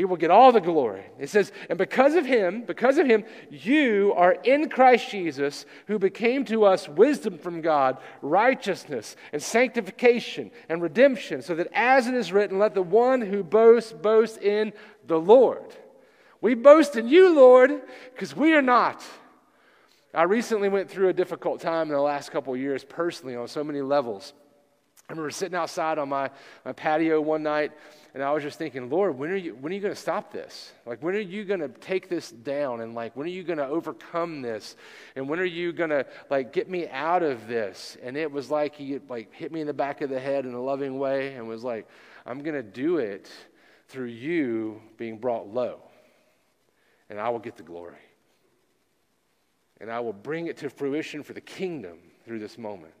[0.00, 1.04] He will get all the glory.
[1.18, 5.98] It says, and because of him, because of him, you are in Christ Jesus, who
[5.98, 12.14] became to us wisdom from God, righteousness and sanctification and redemption, so that as it
[12.14, 14.72] is written, let the one who boasts boast in
[15.06, 15.76] the Lord.
[16.40, 17.82] We boast in you, Lord,
[18.14, 19.04] because we are not.
[20.14, 23.62] I recently went through a difficult time in the last couple years personally on so
[23.62, 24.32] many levels.
[25.10, 26.30] I remember sitting outside on my,
[26.64, 27.72] my patio one night
[28.12, 30.32] and I was just thinking, Lord, when are you, when are you going to stop
[30.32, 30.72] this?
[30.84, 32.80] Like, when are you going to take this down?
[32.80, 34.74] And like, when are you going to overcome this?
[35.14, 37.96] And when are you going to like get me out of this?
[38.02, 40.54] And it was like he like hit me in the back of the head in
[40.54, 41.86] a loving way and was like,
[42.26, 43.30] I'm going to do it
[43.88, 45.80] through you being brought low.
[47.08, 47.94] And I will get the glory.
[49.80, 52.92] And I will bring it to fruition for the kingdom through this moment.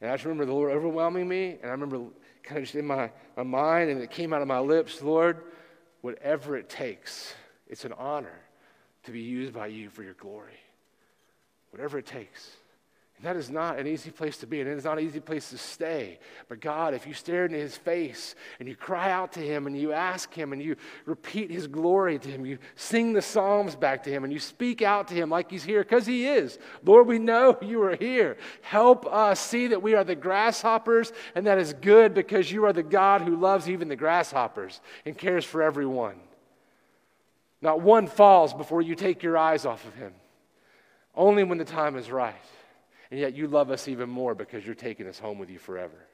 [0.00, 1.98] And I just remember the Lord overwhelming me, and I remember
[2.42, 5.42] kind of just in my, my mind, and it came out of my lips Lord,
[6.00, 7.34] whatever it takes,
[7.66, 8.40] it's an honor
[9.04, 10.58] to be used by you for your glory.
[11.70, 12.50] Whatever it takes.
[13.22, 15.50] That is not an easy place to be, and it is not an easy place
[15.50, 16.20] to stay.
[16.48, 19.76] But God, if you stare into his face and you cry out to him and
[19.76, 24.04] you ask him and you repeat his glory to him, you sing the Psalms back
[24.04, 26.60] to him and you speak out to him like he's here, because he is.
[26.84, 28.36] Lord, we know you are here.
[28.62, 32.72] Help us see that we are the grasshoppers, and that is good because you are
[32.72, 36.20] the God who loves even the grasshoppers and cares for everyone.
[37.60, 40.14] Not one falls before you take your eyes off of him,
[41.16, 42.36] only when the time is right.
[43.10, 46.06] And yet you love us even more because you're taking us home with you forever.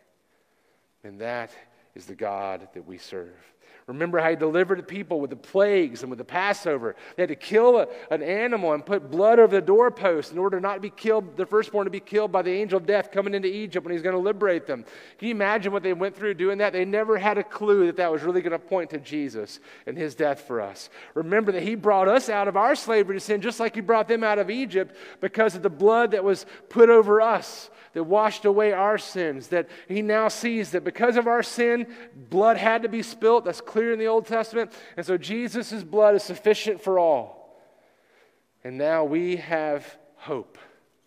[1.02, 1.50] And that
[1.94, 3.53] is the God that we serve.
[3.86, 6.96] Remember how he delivered the people with the plagues and with the Passover.
[7.16, 10.58] They had to kill a, an animal and put blood over the doorpost in order
[10.58, 13.34] not to be killed, the firstborn to be killed by the angel of death coming
[13.34, 14.84] into Egypt when he's going to liberate them.
[15.18, 16.72] Can you imagine what they went through doing that?
[16.72, 19.98] They never had a clue that that was really going to point to Jesus and
[19.98, 20.88] his death for us.
[21.12, 24.08] Remember that he brought us out of our slavery to sin just like he brought
[24.08, 28.44] them out of Egypt because of the blood that was put over us that washed
[28.44, 31.86] away our sins, that he now sees that because of our sin,
[32.28, 33.44] blood had to be spilt.
[33.44, 34.72] That's clear in the Old Testament.
[34.96, 37.60] And so Jesus' blood is sufficient for all.
[38.62, 40.58] And now we have hope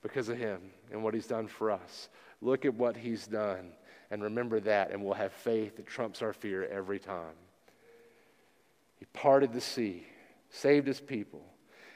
[0.01, 0.61] because of him
[0.91, 2.09] and what he's done for us.
[2.41, 3.71] Look at what he's done
[4.09, 7.35] and remember that, and we'll have faith that trumps our fear every time.
[8.99, 10.07] He parted the sea,
[10.49, 11.43] saved his people.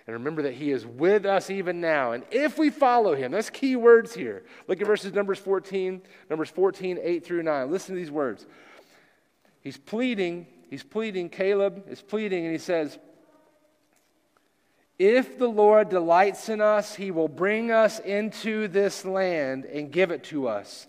[0.08, 2.14] And remember that he is with us even now.
[2.14, 4.44] And if we follow him, that's key words here.
[4.68, 7.72] Look at verses Numbers 14, Numbers 14, 8 through 9.
[7.72, 8.46] Listen to these words.
[9.62, 12.98] He's pleading, he's pleading, Caleb is pleading, and he says,
[14.98, 20.10] If the Lord delights in us, he will bring us into this land and give
[20.10, 20.88] it to us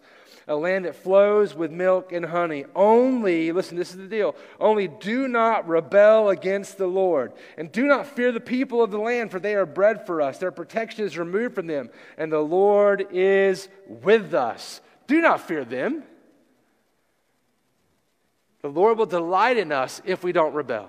[0.49, 2.65] a land that flows with milk and honey.
[2.75, 7.33] Only, listen, this is the deal, only do not rebel against the Lord.
[7.57, 10.39] And do not fear the people of the land, for they are bread for us.
[10.39, 14.81] Their protection is removed from them, and the Lord is with us.
[15.07, 16.03] Do not fear them.
[18.63, 20.89] The Lord will delight in us if we don't rebel.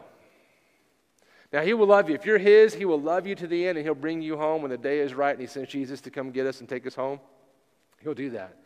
[1.51, 2.15] Now, He will love you.
[2.15, 4.63] If you're His, He will love you to the end, and He'll bring you home
[4.63, 6.87] when the day is right, and He sends Jesus to come get us and take
[6.87, 7.19] us home.
[8.01, 8.57] He'll do that.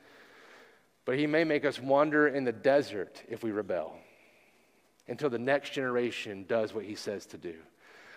[1.07, 3.95] But he may make us wander in the desert if we rebel
[5.07, 7.55] until the next generation does what he says to do.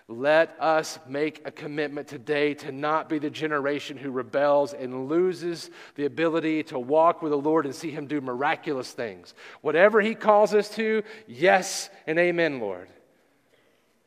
[0.08, 5.70] Let us make a commitment today to not be the generation who rebels and loses
[5.94, 9.34] the ability to walk with the Lord and see him do miraculous things.
[9.60, 12.88] Whatever he calls us to, yes and amen, Lord.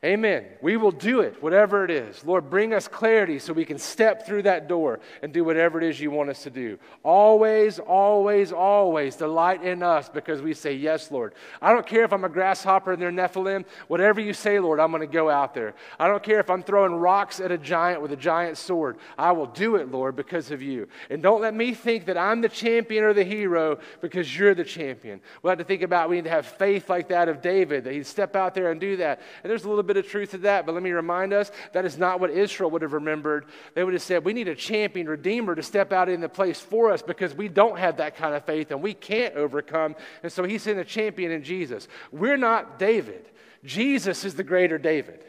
[0.04, 0.44] Amen.
[0.60, 2.22] We will do it, whatever it is.
[2.26, 5.88] Lord, bring us clarity so we can step through that door and do whatever it
[5.88, 6.78] is you want us to do.
[7.02, 11.32] Always, always, always delight in us because we say, Yes, Lord.
[11.62, 13.64] I don't care if I'm a grasshopper and they're Nephilim.
[13.88, 15.74] Whatever you say, Lord, I'm going to go out there.
[15.98, 18.98] I don't care if I'm throwing rocks at a giant with a giant sword.
[19.16, 20.86] I will do it, Lord, because of you.
[21.08, 24.64] And don't let me think that I'm the champion or the hero because you're the
[24.64, 25.22] champion.
[25.42, 27.94] we have to think about we need to have faith like that of David, that
[27.94, 29.22] he'd step out there and do that.
[29.42, 31.50] And there's a little bit bit of truth to that, but let me remind us
[31.72, 33.46] that is not what Israel would have remembered.
[33.74, 36.60] They would have said, We need a champion, redeemer to step out in the place
[36.60, 39.96] for us because we don't have that kind of faith and we can't overcome.
[40.22, 41.88] And so he sent a champion in Jesus.
[42.12, 43.26] We're not David,
[43.64, 45.24] Jesus is the greater David.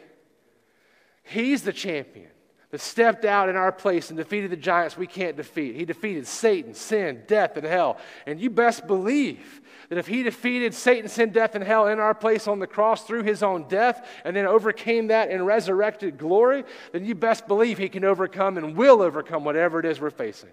[1.22, 2.28] He's the champion.
[2.70, 5.76] that stepped out in our place and defeated the giants we can't defeat.
[5.76, 7.98] He defeated Satan, sin, death, and hell.
[8.26, 12.14] And you best believe that if he defeated Satan, sin, death, and hell in our
[12.14, 16.64] place on the cross through his own death and then overcame that in resurrected glory,
[16.92, 20.50] then you best believe he can overcome and will overcome whatever it is we're facing.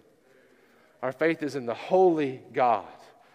[1.02, 2.86] Our faith is in the holy God,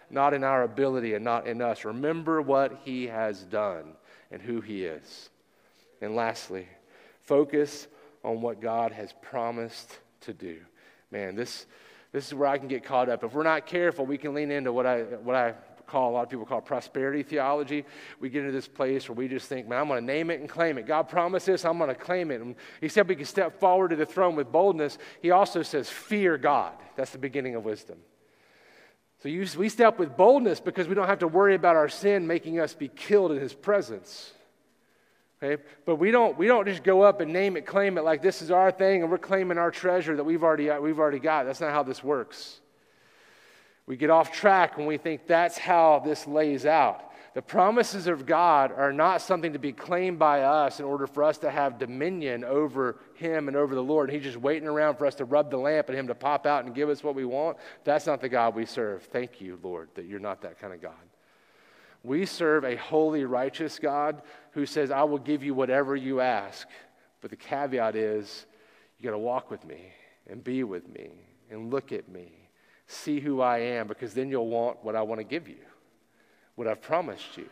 [0.09, 1.85] not in our ability and not in us.
[1.85, 3.93] Remember what he has done
[4.31, 5.29] and who he is.
[6.01, 6.67] And lastly,
[7.25, 7.87] focus
[8.23, 10.57] on what God has promised to do.
[11.11, 11.65] Man, this,
[12.11, 13.23] this is where I can get caught up.
[13.23, 15.53] If we're not careful, we can lean into what I, what I
[15.89, 17.85] call, a lot of people call prosperity theology.
[18.19, 20.39] We get into this place where we just think, man, I'm going to name it
[20.39, 20.85] and claim it.
[20.85, 22.41] God promised this, I'm going to claim it.
[22.41, 24.97] And he said we can step forward to the throne with boldness.
[25.21, 26.73] He also says, fear God.
[26.95, 27.97] That's the beginning of wisdom.
[29.21, 32.25] So you, we step with boldness because we don't have to worry about our sin
[32.25, 34.31] making us be killed in his presence.
[35.41, 35.61] Okay?
[35.85, 38.41] But we don't, we don't just go up and name it, claim it like this
[38.41, 41.45] is our thing and we're claiming our treasure that we've already, we've already got.
[41.45, 42.61] That's not how this works.
[43.89, 47.11] We get off track when we think that's how this lays out.
[47.33, 51.23] The promises of God are not something to be claimed by us in order for
[51.23, 54.11] us to have dominion over Him and over the Lord.
[54.11, 56.65] He's just waiting around for us to rub the lamp and Him to pop out
[56.65, 57.57] and give us what we want.
[57.83, 59.05] That's not the God we serve.
[59.05, 60.93] Thank you, Lord, that you're not that kind of God.
[62.03, 64.21] We serve a holy, righteous God
[64.51, 66.67] who says, I will give you whatever you ask.
[67.21, 68.45] But the caveat is,
[68.99, 69.93] you got to walk with me
[70.29, 71.09] and be with me
[71.49, 72.38] and look at me,
[72.89, 75.63] see who I am, because then you'll want what I want to give you,
[76.55, 77.47] what I've promised you.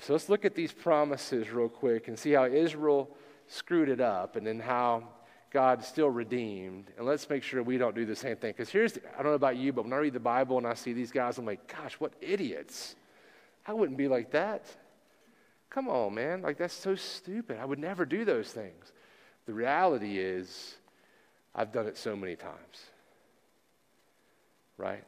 [0.00, 3.10] So let's look at these promises real quick and see how Israel
[3.48, 5.08] screwed it up and then how
[5.50, 6.86] God still redeemed.
[6.96, 8.52] And let's make sure we don't do the same thing.
[8.52, 10.66] Because here's, the, I don't know about you, but when I read the Bible and
[10.66, 12.94] I see these guys, I'm like, gosh, what idiots.
[13.66, 14.64] I wouldn't be like that.
[15.68, 16.42] Come on, man.
[16.42, 17.58] Like, that's so stupid.
[17.60, 18.92] I would never do those things.
[19.46, 20.76] The reality is,
[21.54, 22.86] I've done it so many times.
[24.82, 25.04] Right?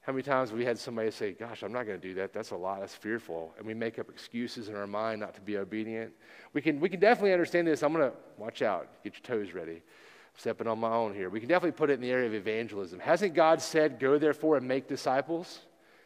[0.00, 2.32] How many times we had somebody say, Gosh, I'm not going to do that.
[2.32, 2.80] That's a lot.
[2.80, 3.54] That's fearful.
[3.56, 6.12] And we make up excuses in our mind not to be obedient.
[6.52, 7.84] We can, we can definitely understand this.
[7.84, 9.74] I'm going to watch out, get your toes ready.
[9.74, 11.30] I'm stepping on my own here.
[11.30, 12.98] We can definitely put it in the area of evangelism.
[12.98, 15.60] Hasn't God said, Go therefore and make disciples?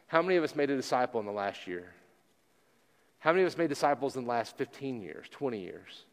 [0.07, 1.95] How many of us made a disciple in the last year?
[3.21, 6.05] How many of us made disciples in the last 15 years, 20 years?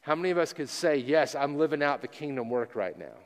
[0.00, 3.16] How many of us could say, Yes, I'm living out the kingdom work right now?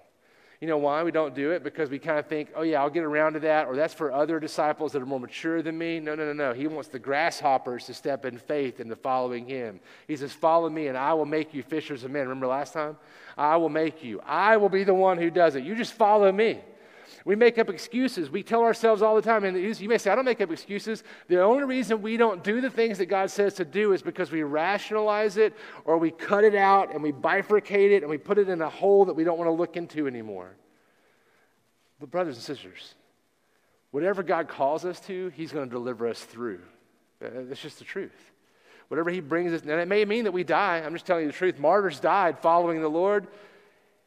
[0.61, 1.63] You know why we don't do it?
[1.65, 4.13] Because we kind of think, oh, yeah, I'll get around to that, or that's for
[4.13, 6.01] other disciples that are more mature than me.
[6.01, 6.53] No, no, no, no.
[6.53, 9.81] He wants the grasshoppers to step in faith into following him.
[10.07, 12.23] He says, Follow me, and I will make you fishers of men.
[12.23, 12.97] Remember last time?
[13.37, 14.21] I will make you.
[14.21, 15.65] I will be the one who does it.
[15.65, 16.61] You just follow me.
[17.25, 18.31] We make up excuses.
[18.31, 21.05] We tell ourselves all the time, and you may say, I don't make up excuses.
[21.29, 24.31] The only reason we don't do the things that God says to do is because
[24.31, 25.55] we rationalize it
[25.85, 28.69] or we cut it out and we bifurcate it and we put it in a
[28.69, 30.55] hole that we don't want to look into anymore.
[32.01, 32.95] But, brothers and sisters,
[33.91, 36.61] whatever God calls us to, He's going to deliver us through.
[37.25, 38.33] Uh, that's just the truth.
[38.89, 40.79] Whatever He brings us, and it may mean that we die.
[40.79, 41.59] I'm just telling you the truth.
[41.59, 43.27] Martyrs died following the Lord,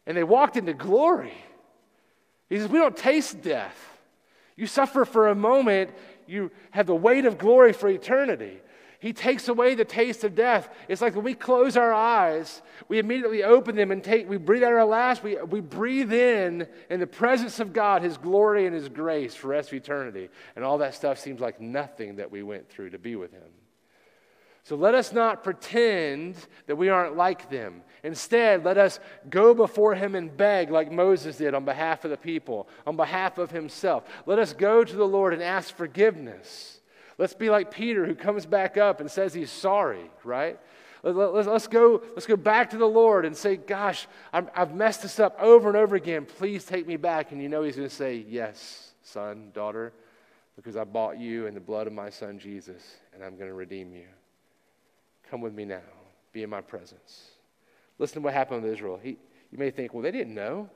[0.05, 1.33] and they walked into glory.
[2.49, 3.77] He says, We don't taste death.
[4.55, 5.91] You suffer for a moment,
[6.25, 8.59] you have the weight of glory for eternity.
[8.99, 10.69] He takes away the taste of death.
[10.87, 14.63] It's like when we close our eyes, we immediately open them and take, we breathe
[14.63, 18.73] out our last, we, we breathe in, in the presence of God, His glory and
[18.73, 20.29] His grace for rest of eternity.
[20.55, 23.43] And all that stuff seems like nothing that we went through to be with Him.
[24.67, 27.83] So let us not pretend that we aren't like them.
[28.03, 28.99] Instead, let us
[29.29, 33.37] go before him and beg like Moses did on behalf of the people, on behalf
[33.37, 34.03] of himself.
[34.25, 36.81] Let us go to the Lord and ask forgiveness.
[37.17, 40.59] Let's be like Peter who comes back up and says he's sorry, right?
[41.01, 45.17] Let's go, let's go back to the Lord and say, Gosh, i have messed this
[45.17, 46.25] up over and over again.
[46.25, 47.31] Please take me back.
[47.31, 49.93] And you know he's going to say, Yes, son, daughter,
[50.57, 53.53] because I bought you in the blood of my son Jesus, and I'm going to
[53.53, 54.07] redeem you.
[55.29, 55.81] Come with me now.
[56.31, 57.31] Be in my presence.
[57.99, 58.99] Listen to what happened with Israel.
[59.01, 59.17] He,
[59.51, 60.69] you may think, well, they didn't know.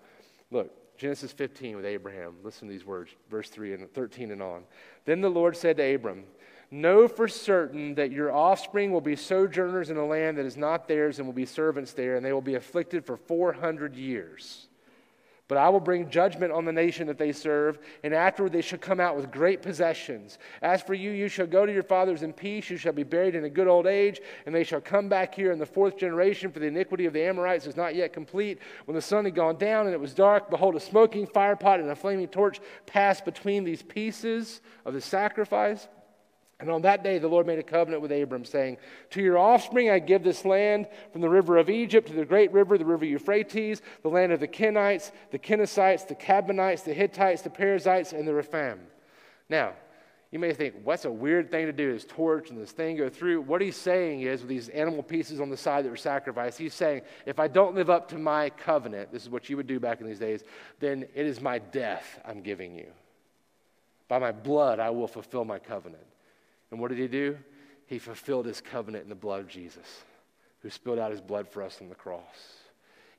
[0.50, 2.36] Look, Genesis 15 with Abraham.
[2.44, 4.64] Listen to these words, verse 3 and 13 and on.
[5.06, 6.26] Then the Lord said to Abram,
[6.70, 10.88] Know for certain that your offspring will be sojourners in a land that is not
[10.88, 14.68] theirs and will be servants there, and they will be afflicted for 400 years.
[15.52, 18.80] But I will bring judgment on the nation that they serve, and afterward they shall
[18.80, 20.40] come out with great possessions.
[20.62, 22.70] As for you, you shall go to your fathers in peace.
[22.70, 25.52] You shall be buried in a good old age, and they shall come back here
[25.52, 28.60] in the fourth generation, for the iniquity of the Amorites is not yet complete.
[28.86, 31.90] When the sun had gone down and it was dark, behold, a smoking firepot and
[31.90, 35.90] a flaming torch passed between these pieces of the sacrifice.
[36.62, 38.78] And on that day, the Lord made a covenant with Abram, saying,
[39.10, 42.54] To your offspring I give this land from the river of Egypt to the great
[42.54, 47.42] river, the river Euphrates, the land of the Kenites, the Kenizzites, the Kadmonites, the Hittites,
[47.42, 48.80] the Perizzites, and the Rephaim.
[49.50, 49.74] Now,
[50.30, 51.92] you may think, what's a weird thing to do?
[51.92, 53.42] This torch and this thing go through.
[53.42, 56.76] What he's saying is, with these animal pieces on the side that were sacrificed, he's
[56.76, 59.80] saying, if I don't live up to my covenant, this is what you would do
[59.80, 60.44] back in these days,
[60.80, 62.88] then it is my death I'm giving you.
[64.08, 66.04] By my blood, I will fulfill my covenant.
[66.72, 67.38] And what did he do?
[67.86, 70.04] He fulfilled his covenant in the blood of Jesus,
[70.62, 72.56] who spilled out his blood for us on the cross.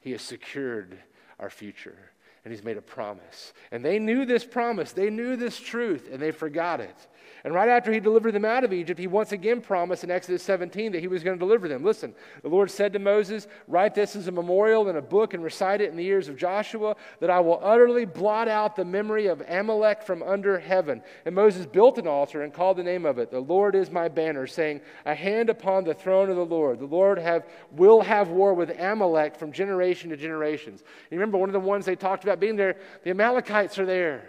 [0.01, 0.99] He has secured
[1.39, 2.13] our future,
[2.45, 3.53] and he's made a promise.
[3.71, 7.09] And they knew this promise, they knew this truth, and they forgot it.
[7.45, 10.45] And right after he delivered them out of Egypt, he once again promised in Exodus
[10.45, 11.83] 17 that he was going to deliver them.
[11.83, 15.43] Listen, the Lord said to Moses, Write this as a memorial in a book and
[15.43, 19.27] recite it in the ears of Joshua, that I will utterly blot out the memory
[19.27, 21.03] of Amalek from under heaven.
[21.27, 24.09] And Moses built an altar and called the name of it, The Lord is my
[24.09, 26.79] banner, saying, A hand upon the throne of the Lord.
[26.79, 30.85] The Lord have, will have war with Amalek from generation to generations.
[31.11, 34.25] Remember one of the ones they talked about being there, the Amalekites are there.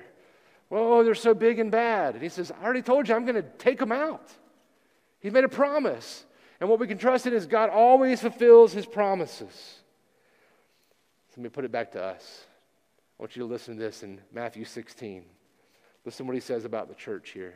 [0.71, 2.15] Oh, they're so big and bad.
[2.15, 4.31] And he says, I already told you I'm going to take them out.
[5.19, 6.25] He's made a promise.
[6.59, 9.79] And what we can trust in is God always fulfills his promises.
[11.35, 12.45] Let me put it back to us.
[13.19, 15.23] I want you to listen to this in Matthew 16.
[16.05, 17.55] Listen what he says about the church here.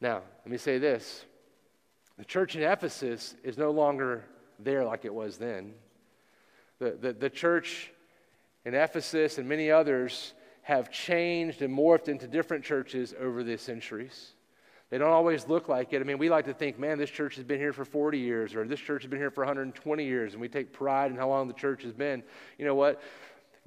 [0.00, 1.24] Now, let me say this
[2.18, 4.24] the church in Ephesus is no longer
[4.58, 5.74] there like it was then.
[6.78, 7.90] The, the, the church
[8.68, 14.32] in Ephesus and many others have changed and morphed into different churches over the centuries.
[14.90, 16.02] They don't always look like it.
[16.02, 18.54] I mean, we like to think, man, this church has been here for 40 years,
[18.54, 21.28] or this church has been here for 120 years, and we take pride in how
[21.28, 22.22] long the church has been.
[22.58, 23.00] You know what?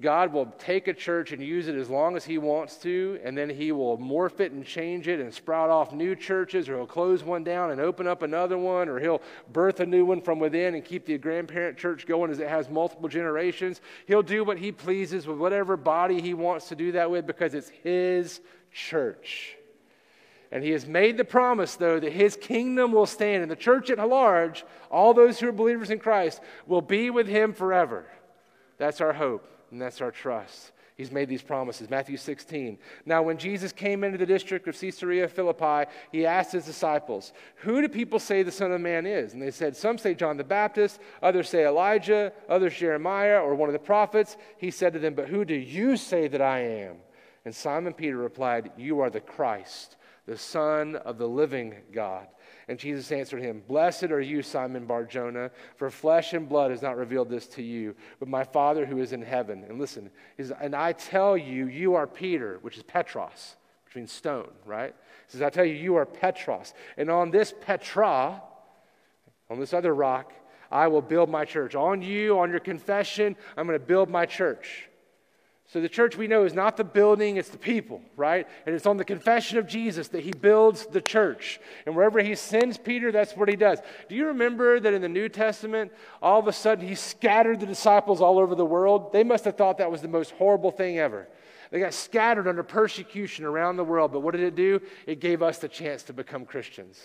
[0.02, 3.38] God will take a church and use it as long as He wants to, and
[3.38, 6.88] then He will morph it and change it and sprout off new churches, or He'll
[6.88, 9.22] close one down and open up another one, or He'll
[9.54, 12.68] birth a new one from within and keep the grandparent church going as it has
[12.68, 13.80] multiple generations.
[14.08, 17.54] He'll do what He pleases with whatever body He wants to do that with because
[17.54, 18.42] it's His
[18.74, 19.56] church.
[20.52, 23.92] And He has made the promise, though, that His kingdom will stand, and the church
[23.92, 28.06] at large, all those who are believers in Christ, will be with Him forever.
[28.80, 30.72] That's our hope and that's our trust.
[31.02, 31.90] He's made these promises.
[31.90, 32.78] Matthew 16.
[33.06, 37.82] Now, when Jesus came into the district of Caesarea Philippi, he asked his disciples, Who
[37.82, 39.34] do people say the Son of Man is?
[39.34, 43.68] And they said, Some say John the Baptist, others say Elijah, others Jeremiah, or one
[43.68, 44.38] of the prophets.
[44.58, 46.98] He said to them, But who do you say that I am?
[47.46, 49.96] And Simon Peter replied, You are the Christ,
[50.28, 52.28] the Son of the living God.
[52.68, 56.98] And Jesus answered him, Blessed are you, Simon Barjona, for flesh and blood has not
[56.98, 59.66] revealed this to you, but my Father who is in heaven.
[59.68, 60.10] And listen,
[60.60, 63.56] and I tell you, you are Peter, which is Petros,
[63.86, 64.94] which means stone, right?
[65.28, 66.74] He says, I tell you, you are Petros.
[66.98, 68.42] And on this Petra,
[69.50, 70.34] on this other rock,
[70.72, 71.76] I will build my church.
[71.76, 74.88] On you, on your confession, I'm going to build my church.
[75.72, 78.46] So the church we know is not the building, it's the people, right?
[78.66, 81.62] And it's on the confession of Jesus that he builds the church.
[81.86, 83.80] And wherever he sends Peter, that's what he does.
[84.10, 87.66] Do you remember that in the New Testament, all of a sudden he scattered the
[87.66, 89.14] disciples all over the world?
[89.14, 91.30] They must have thought that was the most horrible thing ever.
[91.70, 94.82] They got scattered under persecution around the world, but what did it do?
[95.08, 97.02] It gave us the chance to become Christians,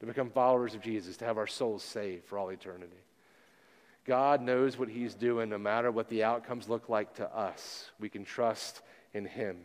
[0.00, 2.98] to become followers of Jesus, to have our souls saved for all eternity.
[4.04, 7.90] God knows what He's doing no matter what the outcomes look like to us.
[7.98, 8.82] We can trust
[9.14, 9.58] in Him.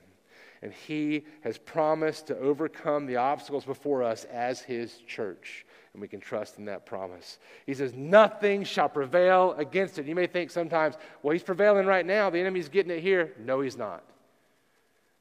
[0.61, 5.65] And He has promised to overcome the obstacles before us as His church.
[5.93, 7.39] And we can trust in that promise.
[7.65, 10.05] He says, Nothing shall prevail against it.
[10.05, 12.29] You may think sometimes, well, He's prevailing right now.
[12.29, 13.33] The enemy's getting it here.
[13.39, 14.03] No, He's not.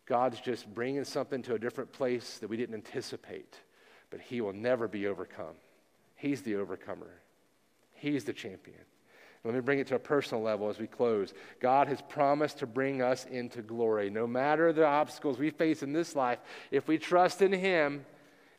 [0.06, 3.56] God's just bringing something to a different place that we didn't anticipate.
[4.10, 5.54] But He will never be overcome.
[6.14, 7.20] He's the overcomer,
[7.94, 8.87] He's the champion.
[9.44, 11.32] Let me bring it to a personal level as we close.
[11.60, 14.10] God has promised to bring us into glory.
[14.10, 16.38] No matter the obstacles we face in this life,
[16.70, 18.04] if we trust in Him,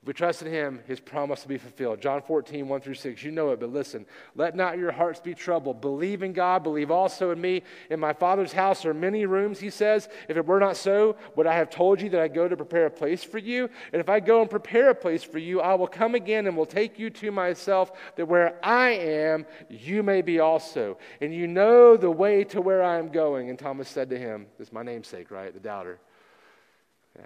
[0.02, 2.00] if we trust in him, his promise will be fulfilled.
[2.00, 3.22] John 14, 1 through 6.
[3.22, 4.06] You know it, but listen.
[4.34, 5.82] Let not your hearts be troubled.
[5.82, 7.64] Believe in God, believe also in me.
[7.90, 10.08] In my Father's house are many rooms, he says.
[10.30, 12.86] If it were not so, would I have told you that I go to prepare
[12.86, 13.70] a place for you?
[13.92, 16.56] And if I go and prepare a place for you, I will come again and
[16.56, 20.98] will take you to myself, that where I am, you may be also.
[21.20, 23.50] And you know the way to where I am going.
[23.50, 25.54] And Thomas said to him, This is my namesake, right?
[25.54, 26.00] The doubter.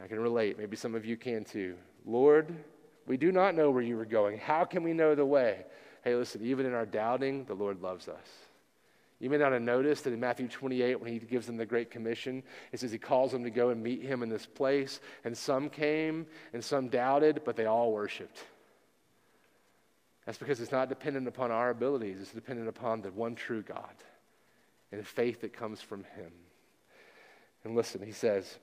[0.03, 0.57] I can relate.
[0.57, 1.76] Maybe some of you can too.
[2.06, 2.54] Lord,
[3.08, 4.38] we do not know where you are going.
[4.38, 5.66] How can we know the way?
[6.04, 8.28] Hey, listen, even in our doubting, the Lord loves us.
[9.20, 11.89] You may not have noticed that in Matthew 28, when he gives them the Great
[11.89, 12.43] Commission,
[12.74, 14.99] it says he calls them to go and meet him in this place.
[15.24, 18.43] And some came and some doubted, but they all worshiped.
[20.26, 23.95] That's because it's not dependent upon our abilities, it's dependent upon the one true God
[24.91, 26.32] and the faith that comes from Him.
[27.64, 28.58] And listen, He says,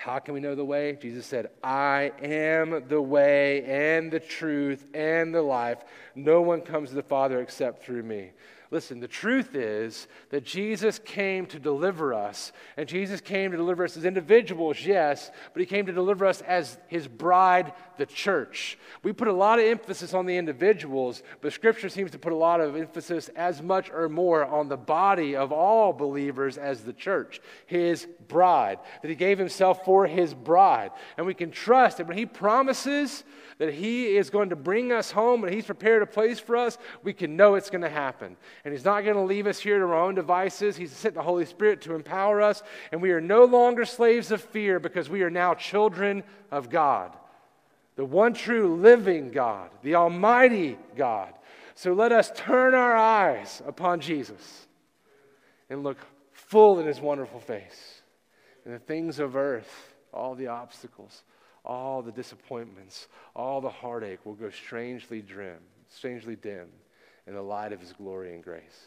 [0.00, 0.96] how can we know the way?
[0.98, 5.76] Jesus said, I am the way and the truth and the life.
[6.14, 8.30] No one comes to the Father except through me.
[8.70, 12.50] Listen, the truth is that Jesus came to deliver us.
[12.78, 16.40] And Jesus came to deliver us as individuals, yes, but he came to deliver us
[16.42, 18.76] as his bride, the church.
[19.04, 22.36] We put a lot of emphasis on the individuals, but scripture seems to put a
[22.36, 26.92] lot of emphasis, as much or more, on the body of all believers as the
[26.92, 30.90] church, his bride, that he gave himself for his bride.
[31.16, 33.22] And we can trust that when he promises
[33.58, 36.78] that he is going to bring us home and he's prepared a place for us,
[37.02, 38.36] we can know it's going to happen.
[38.64, 40.76] And He's not going to leave us here to our own devices.
[40.76, 42.62] He's sent the Holy Spirit to empower us.
[42.90, 47.16] And we are no longer slaves of fear because we are now children of God,
[48.00, 51.34] the one true living God, the Almighty God.
[51.74, 54.66] So let us turn our eyes upon Jesus
[55.68, 55.98] and look
[56.32, 58.00] full in His wonderful face.
[58.64, 61.24] And the things of earth, all the obstacles,
[61.62, 65.58] all the disappointments, all the heartache will go strangely dim,
[65.90, 66.68] strangely dim
[67.26, 68.86] in the light of his glory and grace.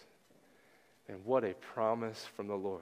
[1.07, 2.81] And what a promise from the Lord.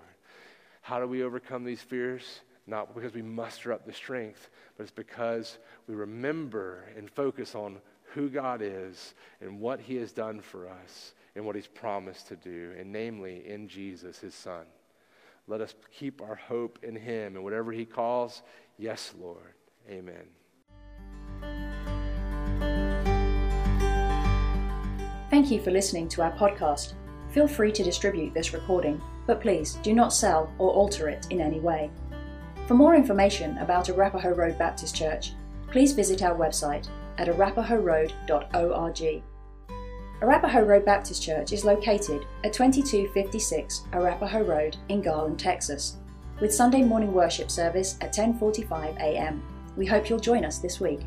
[0.82, 2.40] How do we overcome these fears?
[2.72, 5.58] Not because we muster up the strength, but it's because
[5.88, 7.80] we remember and focus on
[8.14, 12.38] who God is and what he has done for us and what he's promised to
[12.38, 14.64] do, and namely in Jesus, his son.
[15.48, 18.42] Let us keep our hope in him and whatever he calls,
[18.78, 19.54] yes, Lord.
[19.90, 20.24] Amen.
[25.30, 26.94] Thank you for listening to our podcast.
[27.32, 31.42] Feel free to distribute this recording, but please do not sell or alter it in
[31.42, 31.92] any way.
[32.68, 35.34] For more information about Arapaho Road Baptist Church,
[35.68, 36.88] please visit our website
[37.18, 39.24] at arapahoroad.org.
[40.22, 45.98] Arapaho Road Baptist Church is located at 2256 Arapaho Road in Garland, Texas,
[46.40, 49.42] with Sunday morning worship service at 10:45 a.m.
[49.76, 51.02] We hope you'll join us this week.